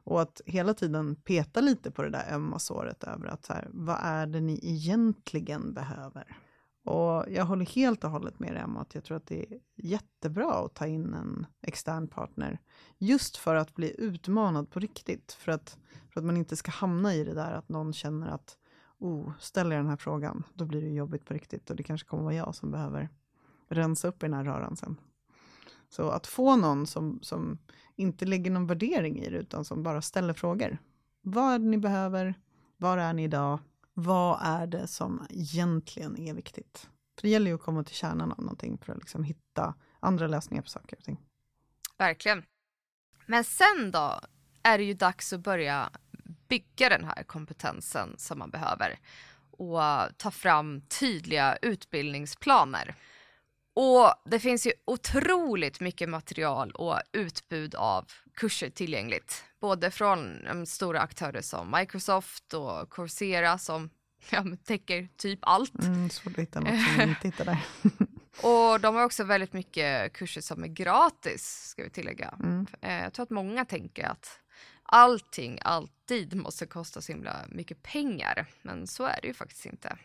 Och 0.04 0.22
att 0.22 0.42
hela 0.46 0.74
tiden 0.74 1.16
peta 1.16 1.62
lite 1.62 1.92
på 1.92 2.04
det 2.04 2.10
där 2.10 2.34
ömma 2.34 2.60
såret 2.60 3.04
över 3.04 3.28
att 3.28 3.46
så 3.46 3.54
här, 3.54 3.68
vad 3.72 3.98
är 4.02 4.28
det 4.28 4.42
ni 4.42 4.60
egentligen 4.64 5.74
behöver? 5.74 6.38
Och 6.84 7.26
jag 7.30 7.46
håller 7.46 7.66
helt 7.66 8.04
och 8.04 8.12
hållet 8.12 8.40
med 8.40 8.54
dig 8.54 8.64
om 8.64 8.78
att 8.78 8.96
jag 8.96 9.04
tror 9.04 9.18
att 9.18 9.28
det 9.28 9.54
är 9.54 9.60
jättebra 9.76 10.54
att 10.54 10.74
ta 10.74 10.88
in 10.88 11.14
en 11.14 11.46
extern 11.62 12.08
partner. 12.08 12.60
Just 12.98 13.38
för 13.38 13.56
att 13.56 13.76
bli 13.76 13.96
utmanad 13.98 14.70
på 14.70 14.80
riktigt. 14.80 15.32
För 15.32 15.52
att, 15.52 15.78
för 16.10 16.20
att 16.20 16.26
man 16.26 16.38
inte 16.38 16.56
ska 16.56 16.72
hamna 16.72 17.14
i 17.16 17.24
det 17.24 17.34
där 17.34 17.52
att 17.52 17.70
någon 17.70 17.94
känner 17.94 18.28
att 18.28 18.58
oh, 18.98 19.32
ställer 19.40 19.76
jag 19.76 19.86
den 19.86 19.90
här 19.90 19.98
frågan, 19.98 20.44
då 20.54 20.66
blir 20.66 20.82
det 20.82 20.90
jobbigt 20.90 21.26
på 21.26 21.34
riktigt 21.34 21.70
och 21.70 21.76
det 21.76 21.84
kanske 21.84 22.08
kommer 22.08 22.24
vara 22.24 22.34
jag 22.34 22.56
som 22.56 22.72
behöver 22.72 23.10
rensa 23.70 24.08
upp 24.08 24.24
i 24.24 24.26
den 24.26 24.34
här 24.34 24.44
röran 24.44 24.76
sen. 24.76 25.00
Så 25.90 26.10
att 26.10 26.28
få 26.28 26.56
någon 26.56 26.88
som, 26.88 27.20
som 27.22 27.58
inte 27.96 28.26
lägger 28.26 28.52
någon 28.52 28.68
värdering 28.68 29.20
i 29.20 29.30
det, 29.30 29.38
utan 29.38 29.66
som 29.66 29.84
bara 29.84 30.02
ställer 30.02 30.34
frågor. 30.34 30.78
Vad 31.22 31.54
är 31.54 31.60
det 31.60 31.66
ni 31.66 31.78
behöver? 31.78 32.34
Var 32.78 32.98
är 32.98 33.14
ni 33.14 33.24
idag? 33.24 33.60
Vad 33.94 34.40
är 34.42 34.68
det 34.68 34.88
som 34.88 35.28
egentligen 35.30 36.18
är 36.18 36.34
viktigt? 36.34 36.90
För 37.16 37.22
det 37.22 37.30
gäller 37.30 37.52
ju 37.52 37.56
att 37.56 37.62
komma 37.62 37.84
till 37.84 37.96
kärnan 37.96 38.32
av 38.32 38.40
någonting 38.40 38.78
för 38.78 38.94
att 38.94 39.00
liksom 39.00 39.24
hitta 39.24 39.76
andra 40.00 40.28
lösningar 40.28 40.64
på 40.64 40.70
saker 40.70 40.98
och 40.98 41.04
ting. 41.04 41.20
Verkligen. 41.98 42.44
Men 43.26 43.44
sen 43.44 43.92
då 43.92 44.20
är 44.64 44.78
det 44.78 44.84
ju 44.84 44.94
dags 44.94 45.34
att 45.34 45.40
börja 45.40 45.90
bygga 46.48 46.90
den 46.90 47.04
här 47.04 47.24
kompetensen 47.24 48.16
som 48.18 48.40
man 48.40 48.50
behöver 48.50 49.00
och 49.52 49.82
ta 50.18 50.32
fram 50.32 50.82
tydliga 50.82 51.58
utbildningsplaner. 51.62 52.96
Och 53.74 54.14
det 54.26 54.40
finns 54.40 54.68
ju 54.68 54.72
otroligt 54.86 55.80
mycket 55.80 56.10
material 56.10 56.72
och 56.72 57.00
utbud 57.12 57.76
av 57.76 58.06
kurser 58.34 58.70
tillgängligt. 58.70 59.44
Både 59.62 59.92
från 59.92 60.48
um, 60.48 60.66
stora 60.66 61.02
aktörer 61.02 61.42
som 61.42 61.72
Microsoft 61.72 62.54
och 62.54 62.94
Coursera 62.94 63.58
som 63.58 63.90
ja, 64.30 64.46
täcker 64.64 65.08
typ 65.18 65.40
allt. 65.42 65.84
Mm, 65.84 66.10
svårt 66.10 66.34
att 66.34 66.40
hitta 66.40 66.60
något 66.60 66.92
som 66.92 67.02
inte 67.02 67.28
hittar 67.28 67.46
där. 67.46 67.60
och 68.44 68.80
de 68.80 68.96
har 68.96 69.04
också 69.04 69.24
väldigt 69.24 69.54
mycket 69.54 70.14
kurser 70.14 70.42
som 70.42 70.64
är 70.64 70.68
gratis, 70.68 71.68
ska 71.70 71.84
vi 71.84 71.90
tillägga. 71.90 72.36
Mm. 72.44 72.68
Eh, 72.82 73.04
jag 73.04 73.14
tror 73.14 73.24
att 73.24 73.30
många 73.30 73.66
tänker 73.66 74.06
att 74.08 74.40
allting 74.84 75.60
alltid 75.62 76.36
måste 76.36 76.66
kosta 76.66 77.02
så 77.02 77.12
himla 77.12 77.36
mycket 77.50 77.84
pengar, 77.84 78.48
men 78.62 78.88
så 78.88 79.04
är 79.04 79.20
det 79.22 79.28
ju 79.28 79.34
faktiskt 79.34 79.66
inte. 79.66 79.98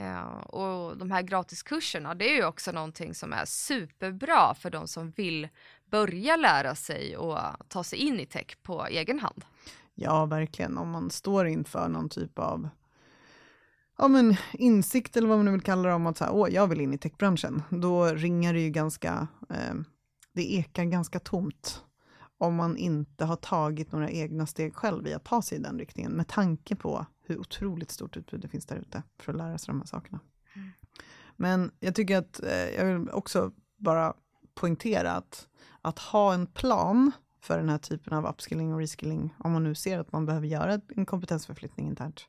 Ja, 0.00 0.42
och 0.42 0.96
de 0.96 1.10
här 1.10 1.22
gratiskurserna, 1.22 2.14
det 2.14 2.30
är 2.30 2.36
ju 2.36 2.44
också 2.44 2.72
någonting 2.72 3.14
som 3.14 3.32
är 3.32 3.44
superbra 3.44 4.54
för 4.54 4.70
de 4.70 4.88
som 4.88 5.10
vill 5.10 5.48
börja 5.90 6.36
lära 6.36 6.74
sig 6.74 7.16
och 7.16 7.38
ta 7.68 7.84
sig 7.84 7.98
in 7.98 8.20
i 8.20 8.26
tech 8.26 8.58
på 8.62 8.86
egen 8.86 9.18
hand. 9.18 9.44
Ja, 9.94 10.26
verkligen. 10.26 10.78
Om 10.78 10.90
man 10.90 11.10
står 11.10 11.46
inför 11.46 11.88
någon 11.88 12.08
typ 12.08 12.38
av 12.38 12.68
ja, 13.98 14.08
men 14.08 14.36
insikt 14.52 15.16
eller 15.16 15.28
vad 15.28 15.38
man 15.38 15.44
nu 15.44 15.52
vill 15.52 15.60
kalla 15.60 15.88
det 15.88 15.94
om 15.94 16.06
att 16.06 16.16
så 16.16 16.24
här, 16.24 16.32
Åh, 16.32 16.48
jag 16.50 16.66
vill 16.66 16.80
in 16.80 16.94
i 16.94 16.98
techbranschen, 16.98 17.62
då 17.70 18.04
ringer 18.04 18.54
det 18.54 18.60
ju 18.60 18.70
ganska, 18.70 19.28
eh, 19.50 19.74
det 20.32 20.52
ekar 20.52 20.84
ganska 20.84 21.18
tomt 21.18 21.84
om 22.40 22.54
man 22.54 22.76
inte 22.76 23.24
har 23.24 23.36
tagit 23.36 23.92
några 23.92 24.10
egna 24.10 24.46
steg 24.46 24.74
själv 24.74 25.06
i 25.06 25.14
att 25.14 25.24
ta 25.24 25.42
sig 25.42 25.58
i 25.58 25.60
den 25.60 25.78
riktningen, 25.78 26.12
med 26.12 26.28
tanke 26.28 26.76
på 26.76 27.06
hur 27.26 27.38
otroligt 27.38 27.90
stort 27.90 28.16
utbud 28.16 28.40
det 28.40 28.48
finns 28.48 28.66
där 28.66 28.76
ute 28.76 29.02
för 29.18 29.32
att 29.32 29.38
lära 29.38 29.58
sig 29.58 29.66
de 29.66 29.80
här 29.80 29.86
sakerna. 29.86 30.20
Mm. 30.52 30.68
Men 31.36 31.70
jag 31.80 31.94
tycker 31.94 32.18
att, 32.18 32.42
eh, 32.42 32.70
jag 32.70 32.84
vill 32.84 33.10
också 33.10 33.52
bara 33.76 34.14
poängtera 34.54 35.12
att, 35.12 35.48
att 35.80 35.98
ha 35.98 36.34
en 36.34 36.46
plan 36.46 37.12
för 37.40 37.58
den 37.58 37.68
här 37.68 37.78
typen 37.78 38.12
av 38.12 38.26
upskilling 38.26 38.74
och 38.74 38.80
reskilling, 38.80 39.34
om 39.38 39.52
man 39.52 39.64
nu 39.64 39.74
ser 39.74 39.98
att 39.98 40.12
man 40.12 40.26
behöver 40.26 40.46
göra 40.46 40.80
en 40.96 41.06
kompetensförflyttning 41.06 41.86
internt, 41.86 42.26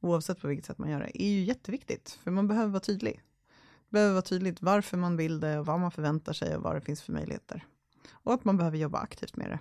oavsett 0.00 0.40
på 0.40 0.48
vilket 0.48 0.66
sätt 0.66 0.78
man 0.78 0.90
gör 0.90 1.00
det, 1.00 1.22
är 1.22 1.30
ju 1.30 1.40
jätteviktigt, 1.44 2.18
för 2.22 2.30
man 2.30 2.48
behöver 2.48 2.68
vara 2.68 2.80
tydlig. 2.80 3.22
Det 3.88 3.92
behöver 3.92 4.12
vara 4.12 4.22
tydligt 4.22 4.62
varför 4.62 4.96
man 4.96 5.16
vill 5.16 5.40
det, 5.40 5.58
och 5.58 5.66
vad 5.66 5.80
man 5.80 5.90
förväntar 5.90 6.32
sig 6.32 6.56
och 6.56 6.62
vad 6.62 6.74
det 6.74 6.80
finns 6.80 7.02
för 7.02 7.12
möjligheter. 7.12 7.66
Och 8.12 8.34
att 8.34 8.44
man 8.44 8.56
behöver 8.56 8.78
jobba 8.78 8.98
aktivt 8.98 9.36
med 9.36 9.50
det. 9.50 9.58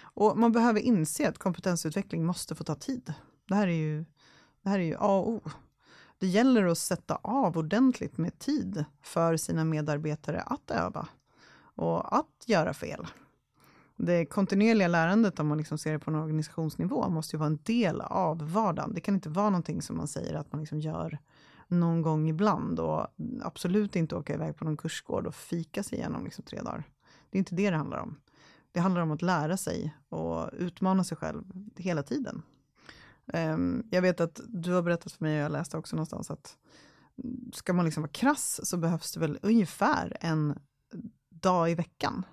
Och 0.00 0.38
man 0.38 0.52
behöver 0.52 0.80
inse 0.80 1.28
att 1.28 1.38
kompetensutveckling 1.38 2.24
måste 2.24 2.54
få 2.54 2.64
ta 2.64 2.74
tid. 2.74 3.14
Det 3.48 3.54
här 3.54 3.68
är 3.68 3.72
ju, 3.72 4.04
det 4.62 4.68
här 4.68 4.78
är 4.78 4.84
ju 4.84 4.94
A 4.94 5.18
och 5.18 5.28
O. 5.28 5.40
Det 6.18 6.26
gäller 6.26 6.64
att 6.64 6.78
sätta 6.78 7.14
av 7.22 7.58
ordentligt 7.58 8.18
med 8.18 8.38
tid 8.38 8.84
för 9.02 9.36
sina 9.36 9.64
medarbetare 9.64 10.40
att 10.40 10.70
öva 10.70 11.08
och 11.74 12.16
att 12.16 12.44
göra 12.46 12.74
fel. 12.74 13.06
Det 13.96 14.26
kontinuerliga 14.26 14.88
lärandet, 14.88 15.40
om 15.40 15.46
man 15.46 15.58
liksom 15.58 15.78
ser 15.78 15.92
det 15.92 15.98
på 15.98 16.10
en 16.10 16.16
organisationsnivå, 16.16 17.08
måste 17.08 17.36
ju 17.36 17.38
vara 17.38 17.46
en 17.46 17.58
del 17.62 18.00
av 18.00 18.52
vardagen. 18.52 18.94
Det 18.94 19.00
kan 19.00 19.14
inte 19.14 19.28
vara 19.28 19.50
någonting 19.50 19.82
som 19.82 19.96
man 19.96 20.08
säger 20.08 20.34
att 20.34 20.52
man 20.52 20.60
liksom 20.60 20.80
gör 20.80 21.18
någon 21.68 22.02
gång 22.02 22.28
ibland 22.28 22.80
och 22.80 23.06
absolut 23.42 23.96
inte 23.96 24.16
åka 24.16 24.34
iväg 24.34 24.56
på 24.56 24.64
någon 24.64 24.76
kursgård 24.76 25.26
och 25.26 25.34
fika 25.34 25.82
sig 25.82 25.98
igenom 25.98 26.24
liksom 26.24 26.44
tre 26.44 26.62
dagar. 26.62 26.84
Det 27.34 27.38
är 27.38 27.40
inte 27.40 27.54
det 27.54 27.70
det 27.70 27.76
handlar 27.76 27.98
om. 27.98 28.16
Det 28.72 28.80
handlar 28.80 29.02
om 29.02 29.10
att 29.10 29.22
lära 29.22 29.56
sig 29.56 29.96
och 30.08 30.50
utmana 30.52 31.04
sig 31.04 31.16
själv 31.16 31.44
hela 31.76 32.02
tiden. 32.02 32.42
Um, 33.26 33.88
jag 33.90 34.02
vet 34.02 34.20
att 34.20 34.40
du 34.48 34.72
har 34.72 34.82
berättat 34.82 35.12
för 35.12 35.24
mig, 35.24 35.38
och 35.38 35.44
jag 35.44 35.52
läste 35.52 35.76
också 35.76 35.96
någonstans, 35.96 36.30
att 36.30 36.56
ska 37.52 37.72
man 37.72 37.84
liksom 37.84 38.02
vara 38.02 38.12
krass 38.12 38.60
så 38.64 38.76
behövs 38.76 39.12
det 39.12 39.20
väl 39.20 39.38
ungefär 39.42 40.16
en 40.20 40.58
dag 41.28 41.70
i 41.70 41.74
veckan 41.74 42.26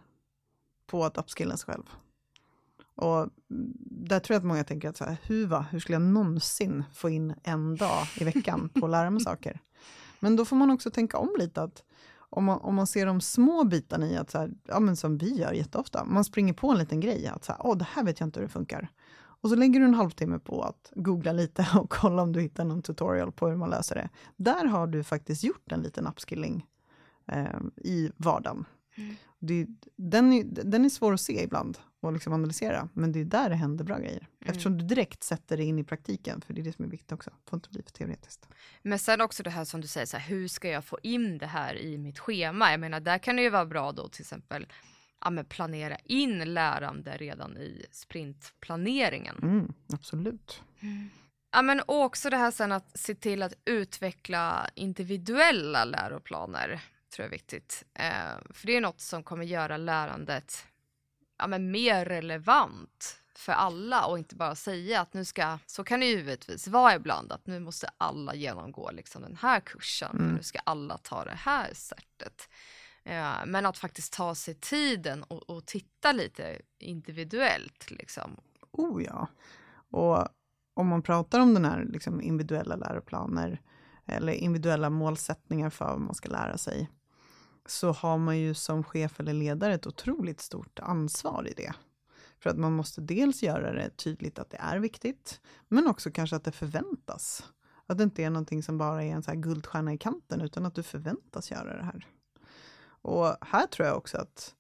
på 0.86 1.06
att 1.06 1.18
upskilla 1.18 1.58
sig 1.58 1.74
själv. 1.74 1.90
Och 2.96 3.30
där 4.08 4.20
tror 4.20 4.36
jag 4.36 4.40
att 4.40 4.48
många 4.48 4.64
tänker 4.64 4.90
att 4.90 4.98
så 4.98 5.06
här, 5.06 5.18
hur, 5.24 5.48
va? 5.48 5.66
hur 5.72 5.80
skulle 5.80 5.96
jag 5.96 6.02
någonsin 6.02 6.84
få 6.94 7.10
in 7.10 7.34
en 7.44 7.76
dag 7.76 8.08
i 8.16 8.24
veckan 8.24 8.70
på 8.70 8.86
att 8.86 8.92
lära 8.92 9.10
mig 9.10 9.22
saker? 9.22 9.60
Men 10.20 10.36
då 10.36 10.46
får 10.46 10.56
man 10.56 10.72
också 10.72 10.92
tänka 10.92 11.18
om 11.18 11.36
lite, 11.38 11.64
att 11.64 11.84
om 12.32 12.46
man, 12.46 12.60
om 12.60 12.76
man 12.76 12.88
ser 12.88 13.06
de 13.06 13.22
små 13.22 13.64
bitarna 13.64 14.08
i 14.08 14.18
att, 14.18 14.32
så 14.32 14.38
här, 14.38 14.52
ja, 14.68 14.80
men 14.80 14.96
som 14.96 15.18
vi 15.18 15.36
gör 15.36 15.52
jätteofta, 15.52 16.06
man 16.06 16.24
springer 16.24 16.54
på 16.54 16.72
en 16.72 16.78
liten 16.78 17.00
grej, 17.00 17.28
att 17.28 17.44
så 17.44 17.52
här, 17.52 17.62
Åh, 17.66 17.78
det 17.78 17.88
här 17.92 18.04
vet 18.04 18.20
jag 18.20 18.28
inte 18.28 18.40
hur 18.40 18.48
det 18.48 18.54
funkar. 18.54 18.90
Och 19.42 19.50
så 19.50 19.56
lägger 19.56 19.80
du 19.80 19.86
en 19.86 19.94
halvtimme 19.94 20.40
på 20.40 20.62
att 20.62 20.92
googla 20.96 21.32
lite 21.32 21.68
och 21.76 21.90
kolla 21.90 22.22
om 22.22 22.32
du 22.32 22.42
hittar 22.42 22.66
någon 22.66 22.82
tutorial 22.82 23.32
på 23.32 23.48
hur 23.48 23.56
man 23.56 23.70
löser 23.70 23.96
det. 23.96 24.10
Där 24.36 24.66
har 24.66 24.88
du 24.88 25.04
faktiskt 25.04 25.44
gjort 25.44 25.72
en 25.72 25.82
liten 25.82 26.08
upskilling 26.08 26.66
eh, 27.28 27.60
i 27.78 28.12
vardagen. 28.18 28.66
Mm. 28.96 29.16
Det, 29.40 29.68
den, 29.96 30.34
är, 30.34 30.44
den 30.44 30.86
är 30.86 30.90
svår 30.90 31.14
att 31.14 31.22
se 31.22 31.44
ibland 31.44 31.78
och 32.02 32.14
liksom 32.14 32.34
analysera, 32.34 32.90
men 32.94 33.12
det 33.12 33.20
är 33.20 33.26
där 33.26 33.50
det 33.50 33.56
händer 33.56 33.84
bra 33.84 33.98
grejer. 33.98 34.18
Mm. 34.18 34.28
Eftersom 34.52 34.78
du 34.78 34.86
direkt 34.86 35.24
sätter 35.24 35.58
det 35.58 35.64
in 35.64 35.80
i 35.80 35.84
praktiken, 35.84 36.42
för 36.42 36.54
det 36.54 36.62
är 36.62 36.64
det 36.64 36.74
som 36.74 36.86
är 36.86 36.90
viktigt 36.90 37.12
också. 37.12 37.32
Får 37.50 37.58
inte 37.58 37.70
bli 37.70 37.84
för 37.84 37.92
teoretiskt. 37.92 38.48
Men 38.82 39.00
sen 39.00 39.22
också 39.22 39.44
det 39.44 39.50
här 39.50 39.66
som 39.66 39.82
du 39.82 39.88
säger, 39.88 40.06
så 40.06 40.18
här, 40.18 40.30
hur 40.30 40.48
ska 40.48 40.70
jag 40.70 40.86
få 40.86 41.00
in 41.04 41.38
det 41.38 41.46
här 41.46 41.76
i 41.78 41.98
mitt 41.98 42.20
schema? 42.20 42.72
Jag 42.72 42.80
menar, 42.80 43.00
där 43.00 43.18
kan 43.18 43.36
det 43.36 43.42
ju 43.42 43.50
vara 43.50 43.66
bra 43.66 43.92
då 43.92 44.08
till 44.08 44.22
exempel 44.22 44.68
ja, 45.26 45.44
planera 45.50 45.98
in 46.06 46.54
lärande 46.54 47.18
redan 47.18 47.58
i 47.58 47.86
sprintplaneringen. 47.92 49.40
Mm, 49.42 49.74
absolut. 49.94 50.62
Mm. 50.80 51.10
Ja, 51.52 51.62
men 51.62 51.82
också 51.86 52.30
det 52.30 52.38
här 52.38 52.52
sen 52.52 52.72
att 52.72 53.00
se 53.00 53.16
till 53.16 53.44
att 53.44 53.54
utveckla 53.66 54.70
individuella 54.76 55.86
läroplaner 55.86 56.68
tror 57.16 57.24
jag 57.24 57.26
är 57.26 57.32
viktigt. 57.32 57.86
Eh, 57.94 58.54
för 58.54 58.68
det 58.68 58.78
är 58.78 58.82
något 58.82 59.02
som 59.02 59.24
kommer 59.24 59.46
göra 59.46 59.78
lärandet 59.78 60.66
ja, 61.42 61.48
men 61.48 61.72
mer 61.72 62.06
relevant 62.06 63.18
för 63.36 63.52
alla 63.52 64.06
och 64.06 64.18
inte 64.18 64.36
bara 64.36 64.56
säga 64.56 65.02
att 65.02 65.14
nu 65.14 65.26
ska, 65.26 65.58
så 65.66 65.84
kan 65.84 66.00
det 66.00 66.06
givetvis 66.06 66.68
vara 66.68 66.96
ibland, 66.96 67.32
att 67.32 67.48
nu 67.48 67.60
måste 67.60 67.90
alla 67.98 68.36
genomgå 68.36 68.92
liksom 68.92 69.22
den 69.22 69.36
här 69.36 69.60
kursen, 69.60 70.18
mm. 70.20 70.36
nu 70.36 70.44
ska 70.44 70.60
alla 70.64 70.98
ta 70.98 71.24
det 71.24 71.38
här 71.38 71.74
sättet. 71.74 72.50
Eh, 73.04 73.46
men 73.46 73.66
att 73.66 73.78
faktiskt 73.78 74.14
ta 74.14 74.36
sig 74.36 74.54
tiden 74.54 75.24
och, 75.24 75.50
och 75.50 75.66
titta 75.66 76.12
lite 76.12 76.62
individuellt. 76.80 77.92
Liksom. 77.92 78.38
Oh 78.72 79.04
ja. 79.04 79.28
Och 79.92 80.28
om 80.74 80.88
man 80.88 81.02
pratar 81.02 81.40
om 81.40 81.54
den 81.54 81.66
här 81.66 81.84
liksom, 81.84 82.22
individuella 82.22 82.76
läroplaner 82.76 83.62
eller 84.06 84.34
individuella 84.34 84.90
målsättningar 84.90 85.70
för 85.70 85.86
vad 85.86 86.02
man 86.02 86.16
ska 86.16 86.30
lära 86.30 86.58
sig, 86.58 86.90
så 87.66 87.92
har 87.92 88.18
man 88.18 88.40
ju 88.40 88.54
som 88.54 88.84
chef 88.84 89.20
eller 89.20 89.34
ledare 89.34 89.74
ett 89.74 89.88
otroligt 89.88 90.42
stort 90.42 90.80
ansvar 90.80 91.48
i 91.48 91.54
det. 91.54 91.74
För 92.40 92.50
att 92.50 92.58
man 92.58 92.74
måste 92.74 93.02
dels 93.02 93.44
göra 93.44 93.74
det 93.74 93.90
tydligt 93.90 94.40
att 94.40 94.50
det 94.50 94.58
är 94.58 94.80
viktigt, 94.80 95.42
men 95.68 95.88
också 95.88 96.12
kanske 96.12 96.36
att 96.36 96.44
det 96.44 96.52
förväntas. 96.52 97.44
Att 97.86 97.98
det 97.98 98.04
inte 98.04 98.24
är 98.24 98.30
någonting 98.30 98.64
som 98.64 98.78
bara 98.78 99.04
är 99.04 99.12
en 99.12 99.24
så 99.24 99.32
här 99.32 99.38
guldstjärna 99.38 99.94
i 99.94 99.98
kanten, 99.98 100.42
utan 100.42 100.66
att 100.66 100.76
du 100.76 100.84
förväntas 100.84 101.52
göra 101.52 101.78
det 101.78 101.84
här. 101.84 102.08
Och 102.84 103.36
här 103.42 103.68
tror 103.68 103.88
jag 103.88 103.98
också 103.98 104.18
att 104.18 104.56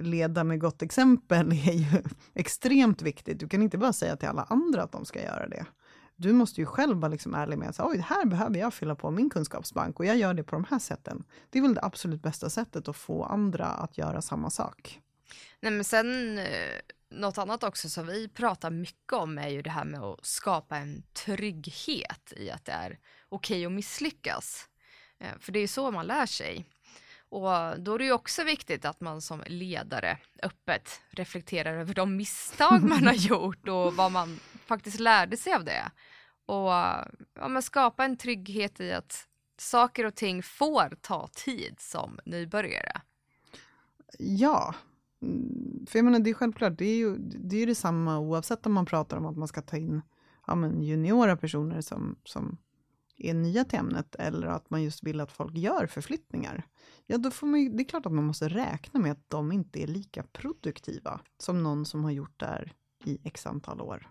leda 0.00 0.44
med 0.44 0.60
gott 0.60 0.82
exempel 0.82 1.52
är 1.68 1.72
ju 1.72 2.02
extremt 2.34 3.02
viktigt. 3.02 3.40
Du 3.40 3.48
kan 3.48 3.62
inte 3.62 3.78
bara 3.78 3.92
säga 3.92 4.16
till 4.16 4.28
alla 4.28 4.42
andra 4.42 4.82
att 4.82 4.92
de 4.92 5.04
ska 5.04 5.22
göra 5.22 5.48
det. 5.48 5.66
Du 6.16 6.32
måste 6.32 6.60
ju 6.60 6.66
själv 6.66 6.96
vara 6.98 7.12
liksom 7.12 7.34
ärlig 7.34 7.58
med 7.58 7.68
att 7.68 7.80
oj, 7.80 7.98
här 7.98 8.26
behöver 8.26 8.58
jag 8.58 8.74
fylla 8.74 8.94
på 8.94 9.10
min 9.10 9.30
kunskapsbank 9.30 9.98
och 9.98 10.06
jag 10.06 10.16
gör 10.16 10.34
det 10.34 10.44
på 10.44 10.56
de 10.56 10.64
här 10.70 10.78
sätten. 10.78 11.24
Det 11.50 11.58
är 11.58 11.62
väl 11.62 11.74
det 11.74 11.82
absolut 11.82 12.22
bästa 12.22 12.50
sättet 12.50 12.88
att 12.88 12.96
få 12.96 13.24
andra 13.24 13.66
att 13.66 13.98
göra 13.98 14.22
samma 14.22 14.50
sak. 14.50 15.00
Nej, 15.60 15.72
men 15.72 15.84
sen 15.84 16.38
eh, 16.38 16.80
något 17.10 17.38
annat 17.38 17.62
också 17.62 17.88
som 17.88 18.06
vi 18.06 18.28
pratar 18.28 18.70
mycket 18.70 19.12
om 19.12 19.38
är 19.38 19.48
ju 19.48 19.62
det 19.62 19.70
här 19.70 19.84
med 19.84 20.00
att 20.00 20.26
skapa 20.26 20.76
en 20.76 21.02
trygghet 21.12 22.32
i 22.36 22.50
att 22.50 22.64
det 22.64 22.72
är 22.72 22.98
okej 23.28 23.56
okay 23.56 23.66
att 23.66 23.72
misslyckas. 23.72 24.68
Eh, 25.18 25.38
för 25.40 25.52
det 25.52 25.58
är 25.58 25.68
så 25.68 25.90
man 25.90 26.06
lär 26.06 26.26
sig. 26.26 26.66
Och 27.28 27.80
då 27.80 27.94
är 27.94 27.98
det 27.98 28.04
ju 28.04 28.12
också 28.12 28.44
viktigt 28.44 28.84
att 28.84 29.00
man 29.00 29.20
som 29.20 29.42
ledare 29.46 30.18
öppet 30.42 31.00
reflekterar 31.10 31.76
över 31.76 31.94
de 31.94 32.16
misstag 32.16 32.82
man 32.82 33.06
har 33.06 33.14
gjort 33.28 33.68
och 33.68 33.94
vad 33.94 34.12
man 34.12 34.40
faktiskt 34.66 35.00
lärde 35.00 35.36
sig 35.36 35.54
av 35.54 35.64
det. 35.64 35.90
Och 36.46 36.70
ja, 37.34 37.48
men 37.48 37.62
skapa 37.62 38.04
en 38.04 38.16
trygghet 38.16 38.80
i 38.80 38.92
att 38.92 39.28
saker 39.58 40.06
och 40.06 40.14
ting 40.14 40.42
får 40.42 40.96
ta 41.00 41.28
tid 41.28 41.74
som 41.78 42.18
nybörjare. 42.24 43.00
Ja, 44.18 44.74
mm, 45.22 45.86
för 45.88 45.98
jag 45.98 46.04
menar 46.04 46.18
det 46.18 46.30
är 46.30 46.34
självklart, 46.34 46.78
det 46.78 46.84
är 46.84 46.96
ju 46.96 47.16
det 47.18 47.56
är 47.56 47.66
detsamma 47.66 48.18
oavsett 48.18 48.66
om 48.66 48.72
man 48.72 48.86
pratar 48.86 49.16
om 49.16 49.26
att 49.26 49.36
man 49.36 49.48
ska 49.48 49.62
ta 49.62 49.76
in 49.76 50.02
ja, 50.46 50.54
men 50.54 50.82
juniora 50.82 51.36
personer 51.36 51.80
som, 51.80 52.18
som 52.24 52.58
är 53.16 53.34
nya 53.34 53.64
till 53.64 53.78
ämnet 53.78 54.14
eller 54.14 54.46
att 54.46 54.70
man 54.70 54.82
just 54.82 55.02
vill 55.02 55.20
att 55.20 55.32
folk 55.32 55.56
gör 55.56 55.86
förflyttningar. 55.86 56.66
Ja, 57.06 57.18
då 57.18 57.30
får 57.30 57.46
man 57.46 57.60
ju, 57.60 57.68
det 57.68 57.82
är 57.82 57.88
klart 57.88 58.06
att 58.06 58.12
man 58.12 58.24
måste 58.24 58.48
räkna 58.48 59.00
med 59.00 59.12
att 59.12 59.30
de 59.30 59.52
inte 59.52 59.82
är 59.82 59.86
lika 59.86 60.22
produktiva 60.22 61.20
som 61.38 61.62
någon 61.62 61.86
som 61.86 62.04
har 62.04 62.10
gjort 62.10 62.40
det 62.40 62.46
här 62.46 62.72
i 63.04 63.18
x 63.24 63.46
antal 63.46 63.80
år. 63.80 64.10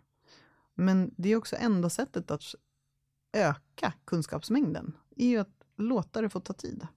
Men 0.76 1.14
det 1.18 1.30
är 1.30 1.36
också 1.36 1.56
enda 1.56 1.90
sättet 1.90 2.32
att 2.32 2.44
öka 3.34 3.94
kunskapsmängden, 4.06 4.94
är 5.16 5.28
ju 5.28 5.38
att 5.38 5.64
låta 5.76 6.22
det 6.22 6.30
få 6.30 6.40
ta 6.40 6.54
tid. 6.54 6.88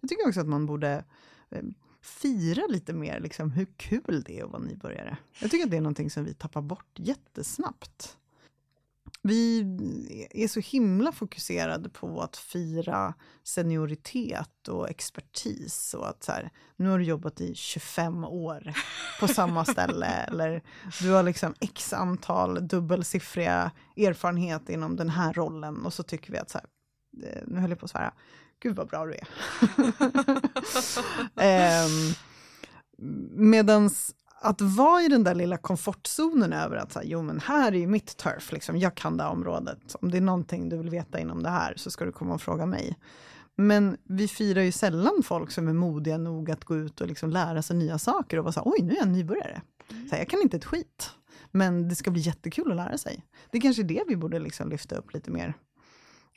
Jag 0.00 0.10
tycker 0.10 0.28
också 0.28 0.40
att 0.40 0.48
man 0.48 0.66
borde 0.66 1.04
eh, 1.50 1.62
fira 2.00 2.66
lite 2.66 2.92
mer 2.92 3.20
liksom, 3.20 3.50
hur 3.50 3.66
kul 3.76 4.24
det 4.26 4.40
är 4.40 4.44
att 4.44 4.50
vara 4.50 4.62
nybörjare. 4.62 5.16
Jag 5.40 5.50
tycker 5.50 5.64
att 5.64 5.70
det 5.70 5.76
är 5.76 5.80
någonting 5.80 6.10
som 6.10 6.24
vi 6.24 6.34
tappar 6.34 6.62
bort 6.62 6.98
jättesnabbt 6.98 8.18
vi 9.22 9.60
är 10.30 10.48
så 10.48 10.60
himla 10.60 11.12
fokuserade 11.12 11.88
på 11.88 12.20
att 12.20 12.36
fira 12.36 13.14
senioritet 13.44 14.68
och 14.68 14.90
expertis 14.90 15.94
och 15.94 16.08
att 16.08 16.22
så 16.22 16.32
här, 16.32 16.50
nu 16.76 16.88
har 16.88 16.98
du 16.98 17.04
jobbat 17.04 17.40
i 17.40 17.54
25 17.54 18.24
år 18.24 18.74
på 19.20 19.28
samma 19.28 19.64
ställe 19.64 20.06
eller 20.28 20.62
du 21.00 21.10
har 21.10 21.22
liksom 21.22 21.54
x 21.60 21.92
antal 21.92 22.68
dubbelsiffriga 22.68 23.70
erfarenhet 23.96 24.68
inom 24.68 24.96
den 24.96 25.08
här 25.08 25.32
rollen 25.32 25.86
och 25.86 25.92
så 25.92 26.02
tycker 26.02 26.32
vi 26.32 26.38
att 26.38 26.50
så 26.50 26.58
här, 26.58 26.66
eh, 27.28 27.42
nu 27.46 27.60
höll 27.60 27.70
jag 27.70 27.78
på 27.78 27.84
att 27.84 27.90
svära, 27.90 28.12
gud 28.60 28.76
vad 28.76 28.88
bra 28.88 29.06
du 29.06 29.14
är. 29.14 29.26
um, 31.86 32.14
medans 33.50 34.14
att 34.40 34.60
vara 34.60 35.02
i 35.02 35.08
den 35.08 35.24
där 35.24 35.34
lilla 35.34 35.56
komfortzonen 35.56 36.52
över 36.52 36.76
att 36.76 36.92
säga, 36.92 37.04
jo 37.06 37.22
men 37.22 37.40
här 37.40 37.72
är 37.72 37.78
ju 37.78 37.86
mitt 37.86 38.16
turf, 38.16 38.52
liksom, 38.52 38.76
jag 38.76 38.94
kan 38.94 39.16
det 39.16 39.22
här 39.22 39.30
området. 39.30 39.96
Om 40.00 40.10
det 40.10 40.16
är 40.16 40.20
någonting 40.20 40.68
du 40.68 40.76
vill 40.76 40.90
veta 40.90 41.20
inom 41.20 41.42
det 41.42 41.50
här 41.50 41.74
så 41.76 41.90
ska 41.90 42.04
du 42.04 42.12
komma 42.12 42.34
och 42.34 42.42
fråga 42.42 42.66
mig. 42.66 42.96
Men 43.56 43.96
vi 44.04 44.28
firar 44.28 44.62
ju 44.62 44.72
sällan 44.72 45.22
folk 45.24 45.50
som 45.50 45.68
är 45.68 45.72
modiga 45.72 46.18
nog 46.18 46.50
att 46.50 46.64
gå 46.64 46.76
ut 46.76 47.00
och 47.00 47.06
liksom 47.06 47.30
lära 47.30 47.62
sig 47.62 47.76
nya 47.76 47.98
saker 47.98 48.38
och 48.38 48.44
vara 48.44 48.52
så 48.52 48.62
oj 48.64 48.82
nu 48.82 48.92
är 48.92 48.98
jag 48.98 49.08
nybörjare. 49.08 49.62
Så 49.88 50.10
här, 50.10 50.18
jag 50.18 50.28
kan 50.28 50.40
inte 50.40 50.56
ett 50.56 50.64
skit. 50.64 51.10
Men 51.50 51.88
det 51.88 51.94
ska 51.94 52.10
bli 52.10 52.20
jättekul 52.20 52.70
att 52.70 52.76
lära 52.76 52.98
sig. 52.98 53.24
Det 53.50 53.58
är 53.58 53.62
kanske 53.62 53.82
är 53.82 53.84
det 53.84 54.02
vi 54.08 54.16
borde 54.16 54.38
liksom 54.38 54.68
lyfta 54.68 54.96
upp 54.96 55.14
lite 55.14 55.30
mer 55.30 55.54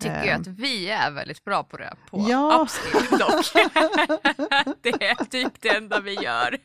tycker 0.02 0.24
ju 0.24 0.30
att 0.30 0.48
ehm. 0.48 0.56
vi 0.56 0.90
är 0.90 1.12
väldigt 1.12 1.44
bra 1.44 1.64
på 1.64 1.78
det, 1.78 1.94
på 2.10 2.26
ja. 2.30 2.62
upskill 2.62 3.20
dock. 3.20 3.54
det 4.82 4.90
är 4.90 5.26
typ 5.26 5.62
det 5.62 5.70
enda 5.70 6.00
vi 6.00 6.14
gör. 6.14 6.58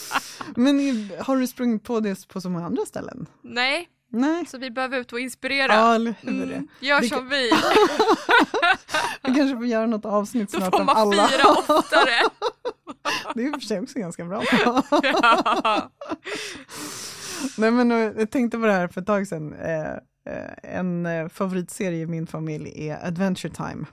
Men 0.60 1.10
har 1.20 1.36
du 1.36 1.46
sprungit 1.46 1.84
på 1.84 2.00
det 2.00 2.28
på 2.28 2.40
så 2.40 2.50
många 2.50 2.66
andra 2.66 2.86
ställen? 2.86 3.26
Nej. 3.42 3.88
Nej. 4.12 4.46
Så 4.46 4.58
vi 4.58 4.70
behöver 4.70 4.98
ut 4.98 5.12
och 5.12 5.20
inspirera. 5.20 5.74
Ja, 5.74 5.94
eller 5.94 6.14
hur 6.20 6.52
mm, 6.52 6.68
gör 6.80 7.00
det 7.00 7.08
som 7.08 7.28
vi. 7.28 7.50
vi 9.22 9.34
kanske 9.34 9.56
får 9.56 9.66
göra 9.66 9.86
något 9.86 10.04
avsnitt 10.04 10.50
snart 10.50 10.74
om 10.74 10.88
alla. 10.88 11.04
Då 11.04 11.12
får 11.12 11.16
man 11.16 11.28
fira 11.28 11.76
oftare. 11.78 12.10
det 13.34 13.42
är 13.42 13.46
i 13.46 13.50
och 13.50 13.54
för 13.54 13.60
sig 13.60 13.80
också 13.80 13.98
ganska 13.98 14.24
bra. 14.24 14.42
ja. 14.50 15.90
Nej, 17.56 17.70
men 17.70 17.90
jag 17.90 18.30
tänkte 18.30 18.58
på 18.58 18.66
det 18.66 18.72
här 18.72 18.88
för 18.88 19.00
ett 19.00 19.06
tag 19.06 19.26
sedan. 19.26 19.54
Eh, 19.54 19.94
en 20.62 21.08
favoritserie 21.30 22.02
i 22.02 22.06
min 22.06 22.26
familj 22.26 22.88
är 22.88 23.06
Adventure 23.06 23.54
Time. 23.54 23.86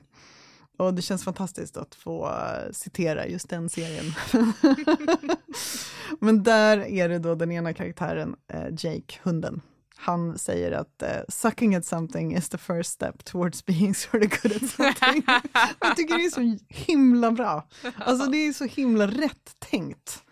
Och 0.77 0.93
det 0.93 1.01
känns 1.01 1.23
fantastiskt 1.23 1.77
att 1.77 1.95
få 1.95 2.31
citera 2.71 3.27
just 3.27 3.49
den 3.49 3.69
serien. 3.69 4.05
Men 6.19 6.43
där 6.43 6.77
är 6.77 7.09
det 7.09 7.19
då 7.19 7.35
den 7.35 7.51
ena 7.51 7.73
karaktären, 7.73 8.35
Jake, 8.71 9.19
hunden, 9.23 9.61
han 9.95 10.37
säger 10.37 10.71
att 10.71 11.03
sucking 11.29 11.75
at 11.75 11.85
something 11.85 12.35
is 12.35 12.49
the 12.49 12.57
first 12.57 12.91
step 12.91 13.23
towards 13.23 13.65
being 13.65 13.95
sort 13.95 14.23
of 14.23 14.41
good 14.41 14.51
at 14.55 14.69
something. 14.69 15.23
jag 15.79 15.95
tycker 15.95 16.17
det 16.17 16.25
är 16.25 16.29
så 16.29 16.57
himla 16.67 17.31
bra. 17.31 17.67
Alltså 17.97 18.29
det 18.29 18.37
är 18.37 18.53
så 18.53 18.65
himla 18.65 19.07
rätt 19.07 19.55
tänkt. 19.59 20.23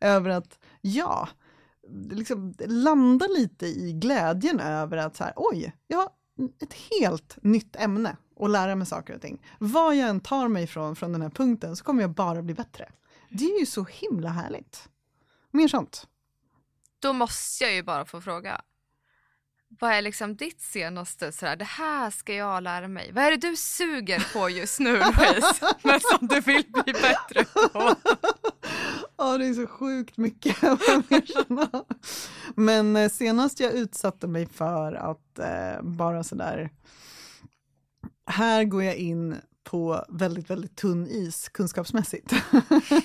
Över 0.00 0.30
att, 0.30 0.58
ja, 0.80 1.28
liksom 2.10 2.54
landa 2.58 3.26
lite 3.26 3.66
i 3.66 3.92
glädjen 3.92 4.60
över 4.60 4.96
att 4.96 5.16
så 5.16 5.24
här, 5.24 5.32
oj, 5.36 5.72
jag 5.86 5.98
har 5.98 6.10
ett 6.62 6.74
helt 7.00 7.38
nytt 7.42 7.76
ämne 7.76 8.16
och 8.36 8.48
lära 8.48 8.74
mig 8.74 8.86
saker 8.86 9.14
och 9.14 9.20
ting. 9.20 9.46
Vad 9.58 9.96
jag 9.96 10.08
än 10.08 10.20
tar 10.20 10.48
mig 10.48 10.64
ifrån 10.64 10.96
från 10.96 11.12
den 11.12 11.22
här 11.22 11.30
punkten 11.30 11.76
så 11.76 11.84
kommer 11.84 12.02
jag 12.02 12.10
bara 12.10 12.42
bli 12.42 12.54
bättre. 12.54 12.88
Det 13.30 13.44
är 13.44 13.60
ju 13.60 13.66
så 13.66 13.84
himla 13.84 14.28
härligt. 14.28 14.88
Mer 15.50 15.68
sånt. 15.68 16.06
Då 16.98 17.12
måste 17.12 17.64
jag 17.64 17.74
ju 17.74 17.82
bara 17.82 18.04
få 18.04 18.20
fråga, 18.20 18.62
vad 19.78 19.92
är 19.92 20.02
liksom 20.02 20.36
ditt 20.36 20.60
senaste 20.60 21.32
sådär, 21.32 21.56
det 21.56 21.64
här 21.64 22.10
ska 22.10 22.34
jag 22.34 22.62
lära 22.62 22.88
mig. 22.88 23.12
Vad 23.12 23.24
är 23.24 23.30
det 23.30 23.36
du 23.36 23.56
suger 23.56 24.32
på 24.32 24.48
just 24.48 24.80
nu 24.80 24.96
Louise, 24.96 25.74
men 25.82 26.00
som 26.00 26.26
du 26.26 26.40
vill 26.40 26.64
bli 26.72 26.92
bättre 26.92 27.44
på? 27.44 27.96
Ja, 29.20 29.38
det 29.38 29.46
är 29.46 29.54
så 29.54 29.66
sjukt 29.66 30.16
mycket. 30.16 30.56
men 32.54 32.96
eh, 32.96 33.10
senast 33.10 33.60
jag 33.60 33.72
utsatte 33.72 34.26
mig 34.26 34.46
för 34.46 34.92
att 34.92 35.38
eh, 35.38 35.82
bara 35.82 36.24
sådär, 36.24 36.70
här 38.26 38.64
går 38.64 38.82
jag 38.82 38.96
in 38.96 39.36
på 39.64 40.04
väldigt, 40.08 40.50
väldigt 40.50 40.76
tunn 40.76 41.06
is 41.06 41.48
kunskapsmässigt. 41.48 42.32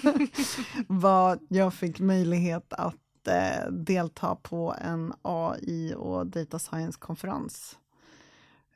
Vad 0.88 1.39
jag 1.49 1.73
fick 1.73 1.99
möjlighet 1.99 2.73
att 2.73 3.28
eh, 3.28 3.71
delta 3.71 4.36
på 4.36 4.75
en 4.82 5.13
AI 5.21 5.93
och 5.97 6.28
data 6.28 6.60
science-konferens. 6.60 7.78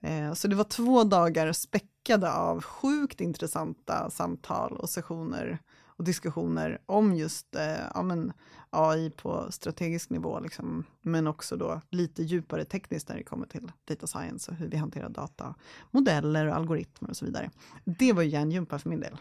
Eh, 0.01 0.33
så 0.33 0.47
det 0.47 0.55
var 0.55 0.63
två 0.63 1.03
dagar 1.03 1.51
späckade 1.51 2.33
av 2.33 2.61
sjukt 2.61 3.21
intressanta 3.21 4.09
samtal 4.09 4.77
och 4.77 4.89
sessioner 4.89 5.59
och 5.99 6.05
diskussioner 6.05 6.81
om 6.85 7.15
just 7.15 7.55
eh, 7.55 7.79
ja, 7.93 8.03
men 8.03 8.33
AI 8.69 9.09
på 9.09 9.51
strategisk 9.51 10.09
nivå, 10.09 10.39
liksom, 10.39 10.85
men 11.01 11.27
också 11.27 11.55
då 11.55 11.81
lite 11.89 12.23
djupare 12.23 12.65
tekniskt 12.65 13.09
när 13.09 13.17
det 13.17 13.23
kommer 13.23 13.47
till 13.47 13.71
data 13.87 14.07
science 14.07 14.51
och 14.51 14.57
hur 14.57 14.67
vi 14.67 14.77
hanterar 14.77 15.09
data, 15.09 15.55
modeller 15.91 16.45
och 16.45 16.55
algoritmer 16.55 17.09
och 17.09 17.17
så 17.17 17.25
vidare. 17.25 17.51
Det 17.85 18.13
var 18.13 18.23
ju 18.23 18.29
hjärngympa 18.29 18.79
för 18.79 18.89
min 18.89 18.99
del. 18.99 19.17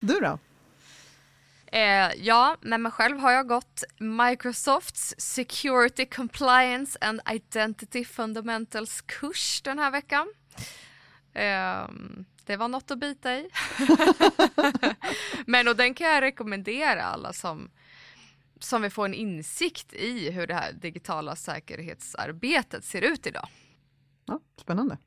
Du 0.00 0.20
då? 0.20 0.38
Eh, 1.66 2.12
ja, 2.16 2.56
med 2.60 2.80
mig 2.80 2.92
själv 2.92 3.18
har 3.18 3.32
jag 3.32 3.48
gått 3.48 3.84
Microsofts 3.98 5.14
Security 5.18 6.06
Compliance 6.06 6.98
and 7.00 7.20
Identity 7.30 8.04
Fundamentals 8.04 9.00
kurs 9.00 9.62
den 9.62 9.78
här 9.78 9.90
veckan. 9.90 10.28
Ehm, 11.34 12.24
det 12.44 12.56
var 12.56 12.68
något 12.68 12.90
att 12.90 12.98
bita 12.98 13.34
i. 13.34 13.48
Men 15.46 15.68
och 15.68 15.76
den 15.76 15.94
kan 15.94 16.06
jag 16.06 16.22
rekommendera 16.22 17.02
alla 17.02 17.32
som, 17.32 17.70
som 18.60 18.82
vill 18.82 18.90
få 18.90 19.04
en 19.04 19.14
insikt 19.14 19.92
i 19.92 20.30
hur 20.30 20.46
det 20.46 20.54
här 20.54 20.72
digitala 20.72 21.36
säkerhetsarbetet 21.36 22.84
ser 22.84 23.02
ut 23.02 23.26
idag. 23.26 23.48
Ja, 24.26 24.40
spännande. 24.56 24.98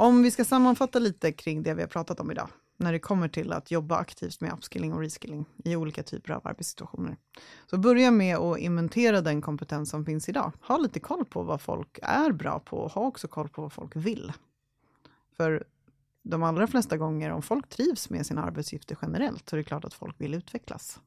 Om 0.00 0.22
vi 0.22 0.30
ska 0.30 0.44
sammanfatta 0.44 0.98
lite 0.98 1.32
kring 1.32 1.62
det 1.62 1.74
vi 1.74 1.80
har 1.80 1.88
pratat 1.88 2.20
om 2.20 2.30
idag, 2.30 2.48
när 2.76 2.92
det 2.92 2.98
kommer 2.98 3.28
till 3.28 3.52
att 3.52 3.70
jobba 3.70 3.96
aktivt 3.96 4.40
med 4.40 4.52
upskilling 4.52 4.92
och 4.92 5.00
reskilling 5.00 5.44
i 5.64 5.76
olika 5.76 6.02
typer 6.02 6.32
av 6.32 6.46
arbetssituationer. 6.46 7.16
Så 7.70 7.78
börja 7.78 8.10
med 8.10 8.36
att 8.36 8.58
inventera 8.58 9.20
den 9.20 9.42
kompetens 9.42 9.90
som 9.90 10.04
finns 10.04 10.28
idag. 10.28 10.52
Ha 10.60 10.78
lite 10.78 11.00
koll 11.00 11.24
på 11.24 11.42
vad 11.42 11.60
folk 11.60 11.98
är 12.02 12.32
bra 12.32 12.60
på 12.60 12.76
och 12.76 12.92
ha 12.92 13.02
också 13.02 13.28
koll 13.28 13.48
på 13.48 13.62
vad 13.62 13.72
folk 13.72 13.96
vill. 13.96 14.32
För 15.36 15.64
de 16.22 16.42
allra 16.42 16.66
flesta 16.66 16.96
gånger, 16.96 17.30
om 17.30 17.42
folk 17.42 17.68
trivs 17.68 18.10
med 18.10 18.26
sina 18.26 18.44
arbetsuppgifter 18.44 18.98
generellt, 19.02 19.48
så 19.48 19.56
är 19.56 19.58
det 19.58 19.64
klart 19.64 19.84
att 19.84 19.94
folk 19.94 20.14
vill 20.18 20.34
utvecklas. 20.34 21.00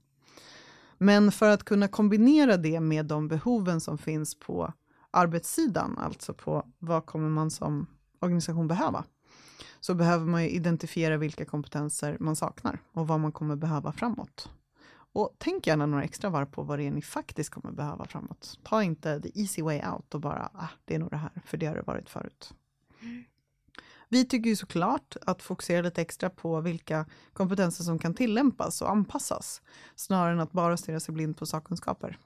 Men 0.98 1.32
för 1.32 1.50
att 1.50 1.64
kunna 1.64 1.88
kombinera 1.88 2.58
det 2.58 2.80
med 2.80 3.06
de 3.06 3.28
behoven 3.28 3.82
som 3.82 3.98
finns 3.98 4.36
på 4.36 4.74
arbetssidan, 5.12 5.98
alltså 5.98 6.34
på 6.34 6.66
vad 6.80 7.06
kommer 7.06 7.30
man 7.30 7.52
som 7.52 7.88
organisation 8.22 8.68
behöva, 8.68 9.04
så 9.80 9.94
behöver 9.94 10.26
man 10.26 10.42
identifiera 10.42 11.18
vilka 11.18 11.46
kompetenser 11.46 12.18
man 12.20 12.36
saknar 12.36 12.80
och 12.94 13.08
vad 13.08 13.20
man 13.20 13.32
kommer 13.32 13.56
behöva 13.56 13.92
framåt. 13.92 14.50
Och 15.14 15.36
tänk 15.38 15.68
gärna 15.68 15.86
några 15.86 16.04
extra 16.04 16.30
varv 16.30 16.46
på 16.46 16.64
vad 16.64 16.80
det 16.80 16.88
är 16.88 16.92
ni 16.92 17.02
faktiskt 17.02 17.50
kommer 17.50 17.72
behöva 17.72 18.06
framåt. 18.06 18.60
Ta 18.64 18.84
inte 18.84 19.22
the 19.22 19.42
easy 19.42 19.62
way 19.62 19.82
out 19.94 20.14
och 20.14 20.22
bara, 20.22 20.50
ah, 20.54 20.70
det 20.86 20.96
är 20.96 21.00
nog 21.00 21.10
det 21.10 21.18
här, 21.18 21.42
för 21.46 21.58
det 21.58 21.66
har 21.66 21.76
det 21.76 21.82
varit 21.82 22.10
förut. 22.10 22.54
Vi 24.10 24.26
tycker 24.26 24.50
ju 24.50 24.56
såklart 24.56 25.16
att 25.22 25.42
fokusera 25.42 25.82
lite 25.82 26.02
extra 26.02 26.30
på 26.30 26.62
vilka 26.62 27.06
kompetenser 27.34 27.84
som 27.84 28.00
kan 28.00 28.14
tillämpas 28.14 28.82
och 28.82 28.92
anpassas, 28.92 29.62
snarare 29.96 30.34
än 30.34 30.40
att 30.40 30.52
bara 30.52 30.78
stirra 30.78 31.00
sig 31.00 31.14
blind 31.14 31.38
på 31.38 31.46
sakkunskaper. 31.46 32.18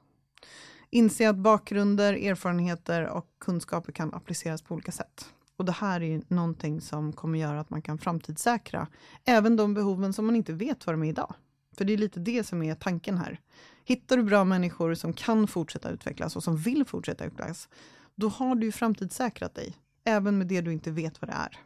Inse 0.90 1.30
att 1.30 1.36
bakgrunder, 1.36 2.14
erfarenheter 2.14 3.08
och 3.08 3.28
kunskaper 3.40 3.92
kan 3.92 4.14
appliceras 4.14 4.62
på 4.62 4.74
olika 4.74 4.92
sätt. 4.92 5.35
Och 5.58 5.66
det 5.66 5.72
här 5.72 6.04
är 6.04 6.22
någonting 6.28 6.82
som 6.82 7.14
kommer 7.14 7.40
göra 7.40 7.60
att 7.60 7.70
man 7.70 7.82
kan 7.82 7.98
framtidssäkra 7.98 8.88
även 9.26 9.56
de 9.56 9.74
behoven 9.74 10.14
som 10.14 10.26
man 10.26 10.36
inte 10.36 10.54
vet 10.54 10.86
vad 10.86 10.94
de 10.94 11.04
är 11.04 11.10
idag. 11.10 11.34
För 11.78 11.86
det 11.86 11.94
är 11.94 11.98
lite 11.98 12.20
det 12.20 12.44
som 12.44 12.64
är 12.64 12.76
tanken 12.76 13.18
här. 13.18 13.40
Hittar 13.86 14.18
du 14.18 14.24
bra 14.24 14.44
människor 14.44 14.94
som 14.94 15.14
kan 15.14 15.48
fortsätta 15.48 15.90
utvecklas 15.90 16.36
och 16.36 16.44
som 16.44 16.58
vill 16.58 16.86
fortsätta 16.86 17.26
utvecklas, 17.26 17.70
då 18.16 18.28
har 18.28 18.56
du 18.56 18.66
ju 18.66 18.72
framtidssäkrat 18.72 19.56
dig, 19.56 19.78
även 20.04 20.38
med 20.38 20.48
det 20.48 20.62
du 20.62 20.74
inte 20.74 20.92
vet 20.92 21.22
vad 21.22 21.30
det 21.30 21.34
är. 21.34 21.60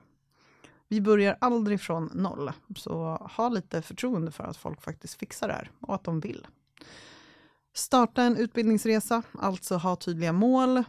Vi 0.88 1.02
börjar 1.02 1.38
aldrig 1.42 1.82
från 1.82 2.12
noll, 2.14 2.52
så 2.76 3.30
ha 3.38 3.50
lite 3.50 3.82
förtroende 3.82 4.32
för 4.32 4.44
att 4.44 4.58
folk 4.58 4.82
faktiskt 4.82 5.20
fixar 5.20 5.48
det 5.48 5.54
här 5.54 5.72
och 5.80 5.96
att 5.96 6.04
de 6.04 6.20
vill. 6.20 6.48
Starta 7.74 8.24
en 8.24 8.38
utbildningsresa, 8.38 9.24
alltså 9.34 9.76
ha 9.76 9.96
tydliga 9.96 10.34
mål, 10.34 10.84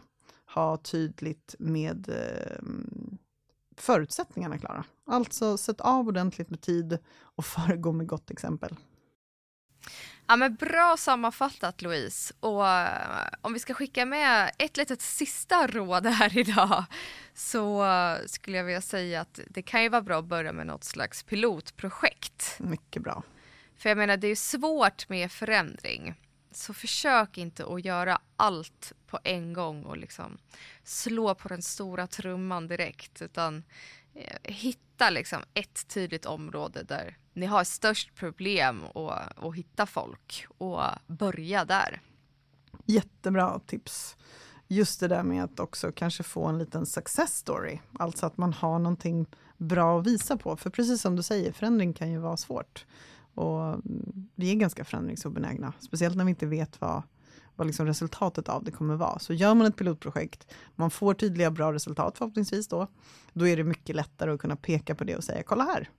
ha 0.53 0.77
tydligt 0.77 1.55
med 1.59 2.09
eh, 2.09 2.63
förutsättningarna 3.77 4.57
klara. 4.57 4.83
Alltså 5.05 5.57
sätt 5.57 5.81
av 5.81 6.07
ordentligt 6.07 6.49
med 6.49 6.61
tid 6.61 6.97
och 7.35 7.45
föregå 7.55 7.91
med 7.91 8.07
gott 8.07 8.31
exempel. 8.31 8.75
Ja, 10.27 10.35
men 10.35 10.55
bra 10.55 10.95
sammanfattat 10.97 11.81
Louise. 11.81 12.33
Och 12.39 12.61
uh, 12.61 13.27
om 13.41 13.53
vi 13.53 13.59
ska 13.59 13.73
skicka 13.73 14.05
med 14.05 14.51
ett 14.57 14.77
litet 14.77 15.01
sista 15.01 15.67
råd 15.67 16.05
här 16.05 16.37
idag 16.37 16.85
så 17.33 17.85
skulle 18.25 18.57
jag 18.57 18.63
vilja 18.63 18.81
säga 18.81 19.21
att 19.21 19.39
det 19.47 19.61
kan 19.61 19.83
ju 19.83 19.89
vara 19.89 20.01
bra 20.01 20.19
att 20.19 20.25
börja 20.25 20.53
med 20.53 20.67
något 20.67 20.83
slags 20.83 21.23
pilotprojekt. 21.23 22.55
Mycket 22.59 23.03
bra. 23.03 23.23
För 23.77 23.89
jag 23.89 23.97
menar, 23.97 24.17
det 24.17 24.27
är 24.27 24.35
svårt 24.35 25.09
med 25.09 25.31
förändring. 25.31 26.13
Så 26.51 26.73
försök 26.73 27.37
inte 27.37 27.65
att 27.65 27.85
göra 27.85 28.21
allt 28.35 28.93
på 29.11 29.19
en 29.23 29.53
gång 29.53 29.83
och 29.83 29.97
liksom 29.97 30.37
slå 30.83 31.35
på 31.35 31.47
den 31.47 31.61
stora 31.61 32.07
trumman 32.07 32.67
direkt, 32.67 33.21
utan 33.21 33.63
eh, 34.13 34.37
hitta 34.43 35.09
liksom 35.09 35.41
ett 35.53 35.87
tydligt 35.87 36.25
område 36.25 36.83
där 36.83 37.17
ni 37.33 37.45
har 37.45 37.63
störst 37.63 38.15
problem 38.15 38.83
och, 38.83 39.13
och 39.37 39.55
hitta 39.55 39.85
folk 39.85 40.45
och 40.57 40.81
börja 41.07 41.65
där. 41.65 42.01
Jättebra 42.85 43.59
tips. 43.59 44.17
Just 44.67 44.99
det 44.99 45.07
där 45.07 45.23
med 45.23 45.43
att 45.43 45.59
också 45.59 45.91
kanske 45.91 46.23
få 46.23 46.45
en 46.45 46.57
liten 46.57 46.85
success 46.85 47.37
story, 47.37 47.79
alltså 47.99 48.25
att 48.25 48.37
man 48.37 48.53
har 48.53 48.79
någonting 48.79 49.25
bra 49.57 49.99
att 49.99 50.07
visa 50.07 50.37
på. 50.37 50.57
För 50.57 50.69
precis 50.69 51.01
som 51.01 51.15
du 51.15 51.23
säger, 51.23 51.51
förändring 51.51 51.93
kan 51.93 52.11
ju 52.11 52.17
vara 52.17 52.37
svårt. 52.37 52.85
Och 53.33 53.67
mm, 53.67 54.29
vi 54.35 54.51
är 54.51 54.55
ganska 54.55 54.85
förändringsobenägna, 54.85 55.73
speciellt 55.79 56.15
när 56.15 56.25
vi 56.25 56.29
inte 56.29 56.45
vet 56.45 56.81
vad, 56.81 57.03
vad 57.55 57.67
liksom 57.67 57.85
resultatet 57.85 58.49
av 58.49 58.63
det 58.63 58.71
kommer 58.71 58.95
vara. 58.95 59.19
Så 59.19 59.33
gör 59.33 59.55
man 59.55 59.67
ett 59.67 59.75
pilotprojekt, 59.75 60.53
man 60.75 60.91
får 60.91 61.13
tydliga 61.13 61.51
bra 61.51 61.73
resultat 61.73 62.17
förhoppningsvis 62.17 62.67
då, 62.67 62.87
då 63.33 63.47
är 63.47 63.57
det 63.57 63.63
mycket 63.63 63.95
lättare 63.95 64.31
att 64.31 64.39
kunna 64.39 64.55
peka 64.55 64.95
på 64.95 65.03
det 65.03 65.15
och 65.15 65.23
säga, 65.23 65.43
kolla 65.43 65.63
här, 65.63 65.89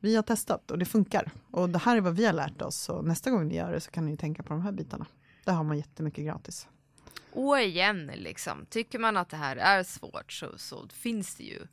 vi 0.00 0.16
har 0.16 0.22
testat 0.22 0.70
och 0.70 0.78
det 0.78 0.84
funkar. 0.84 1.30
Och 1.50 1.70
det 1.70 1.78
här 1.78 1.96
är 1.96 2.00
vad 2.00 2.16
vi 2.16 2.26
har 2.26 2.32
lärt 2.32 2.62
oss, 2.62 2.76
så 2.76 3.02
nästa 3.02 3.30
gång 3.30 3.48
ni 3.48 3.56
gör 3.56 3.72
det 3.72 3.80
så 3.80 3.90
kan 3.90 4.06
ni 4.06 4.16
tänka 4.16 4.42
på 4.42 4.48
de 4.48 4.62
här 4.62 4.72
bitarna. 4.72 5.06
Där 5.44 5.52
har 5.52 5.64
man 5.64 5.76
jättemycket 5.76 6.24
gratis. 6.24 6.68
Och 7.32 7.60
igen, 7.60 8.10
liksom, 8.14 8.66
tycker 8.70 8.98
man 8.98 9.16
att 9.16 9.28
det 9.28 9.36
här 9.36 9.56
är 9.56 9.82
svårt 9.82 10.32
så, 10.32 10.58
så 10.58 10.88
finns 10.88 11.34
det 11.34 11.44
ju 11.44 11.66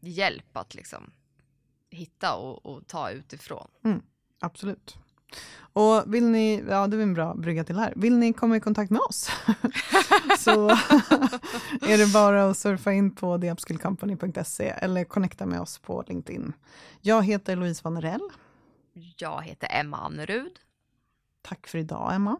hjälp 0.00 0.56
att 0.56 0.74
liksom 0.74 1.12
hitta 1.90 2.34
och, 2.34 2.66
och 2.66 2.86
ta 2.86 3.10
utifrån. 3.10 3.68
Mm, 3.84 4.02
absolut. 4.40 4.96
Och 5.72 6.14
vill 6.14 6.24
ni, 6.24 6.64
ja 6.68 6.86
det 6.86 6.96
är 6.96 7.00
en 7.00 7.14
bra 7.14 7.34
brygga 7.34 7.64
till 7.64 7.78
här, 7.78 7.92
vill 7.96 8.16
ni 8.16 8.32
komma 8.32 8.56
i 8.56 8.60
kontakt 8.60 8.90
med 8.90 9.00
oss 9.00 9.30
så 10.38 10.68
är 11.80 11.98
det 11.98 12.12
bara 12.12 12.50
att 12.50 12.56
surfa 12.56 12.92
in 12.92 13.14
på 13.14 13.38
theupskillcompany.se 13.38 14.68
eller 14.68 15.04
connecta 15.04 15.46
med 15.46 15.60
oss 15.60 15.78
på 15.78 16.04
LinkedIn. 16.08 16.52
Jag 17.00 17.24
heter 17.24 17.56
Louise 17.56 17.80
Vanerell. 17.84 18.28
Jag 19.16 19.42
heter 19.42 19.68
Emma 19.70 19.96
Annerud. 19.96 20.52
Tack 21.42 21.66
för 21.66 21.78
idag 21.78 22.14
Emma. 22.14 22.36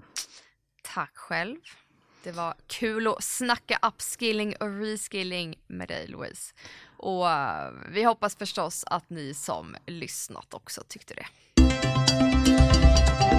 Tack 0.83 1.17
själv. 1.17 1.57
Det 2.23 2.33
var 2.33 2.55
kul 2.67 3.07
att 3.07 3.25
snacka 3.25 3.79
upskilling 3.83 4.55
och 4.61 4.81
reskilling 4.81 5.55
med 5.67 5.89
dig 5.89 6.07
Louise. 6.07 6.55
Och 6.97 7.27
vi 7.89 8.05
hoppas 8.05 8.37
förstås 8.37 8.85
att 8.87 9.11
ni 9.11 9.35
som 9.35 9.77
lyssnat 9.87 10.55
också 10.55 10.83
tyckte 10.89 11.15
det. 11.15 11.27
Bye. 12.95 13.30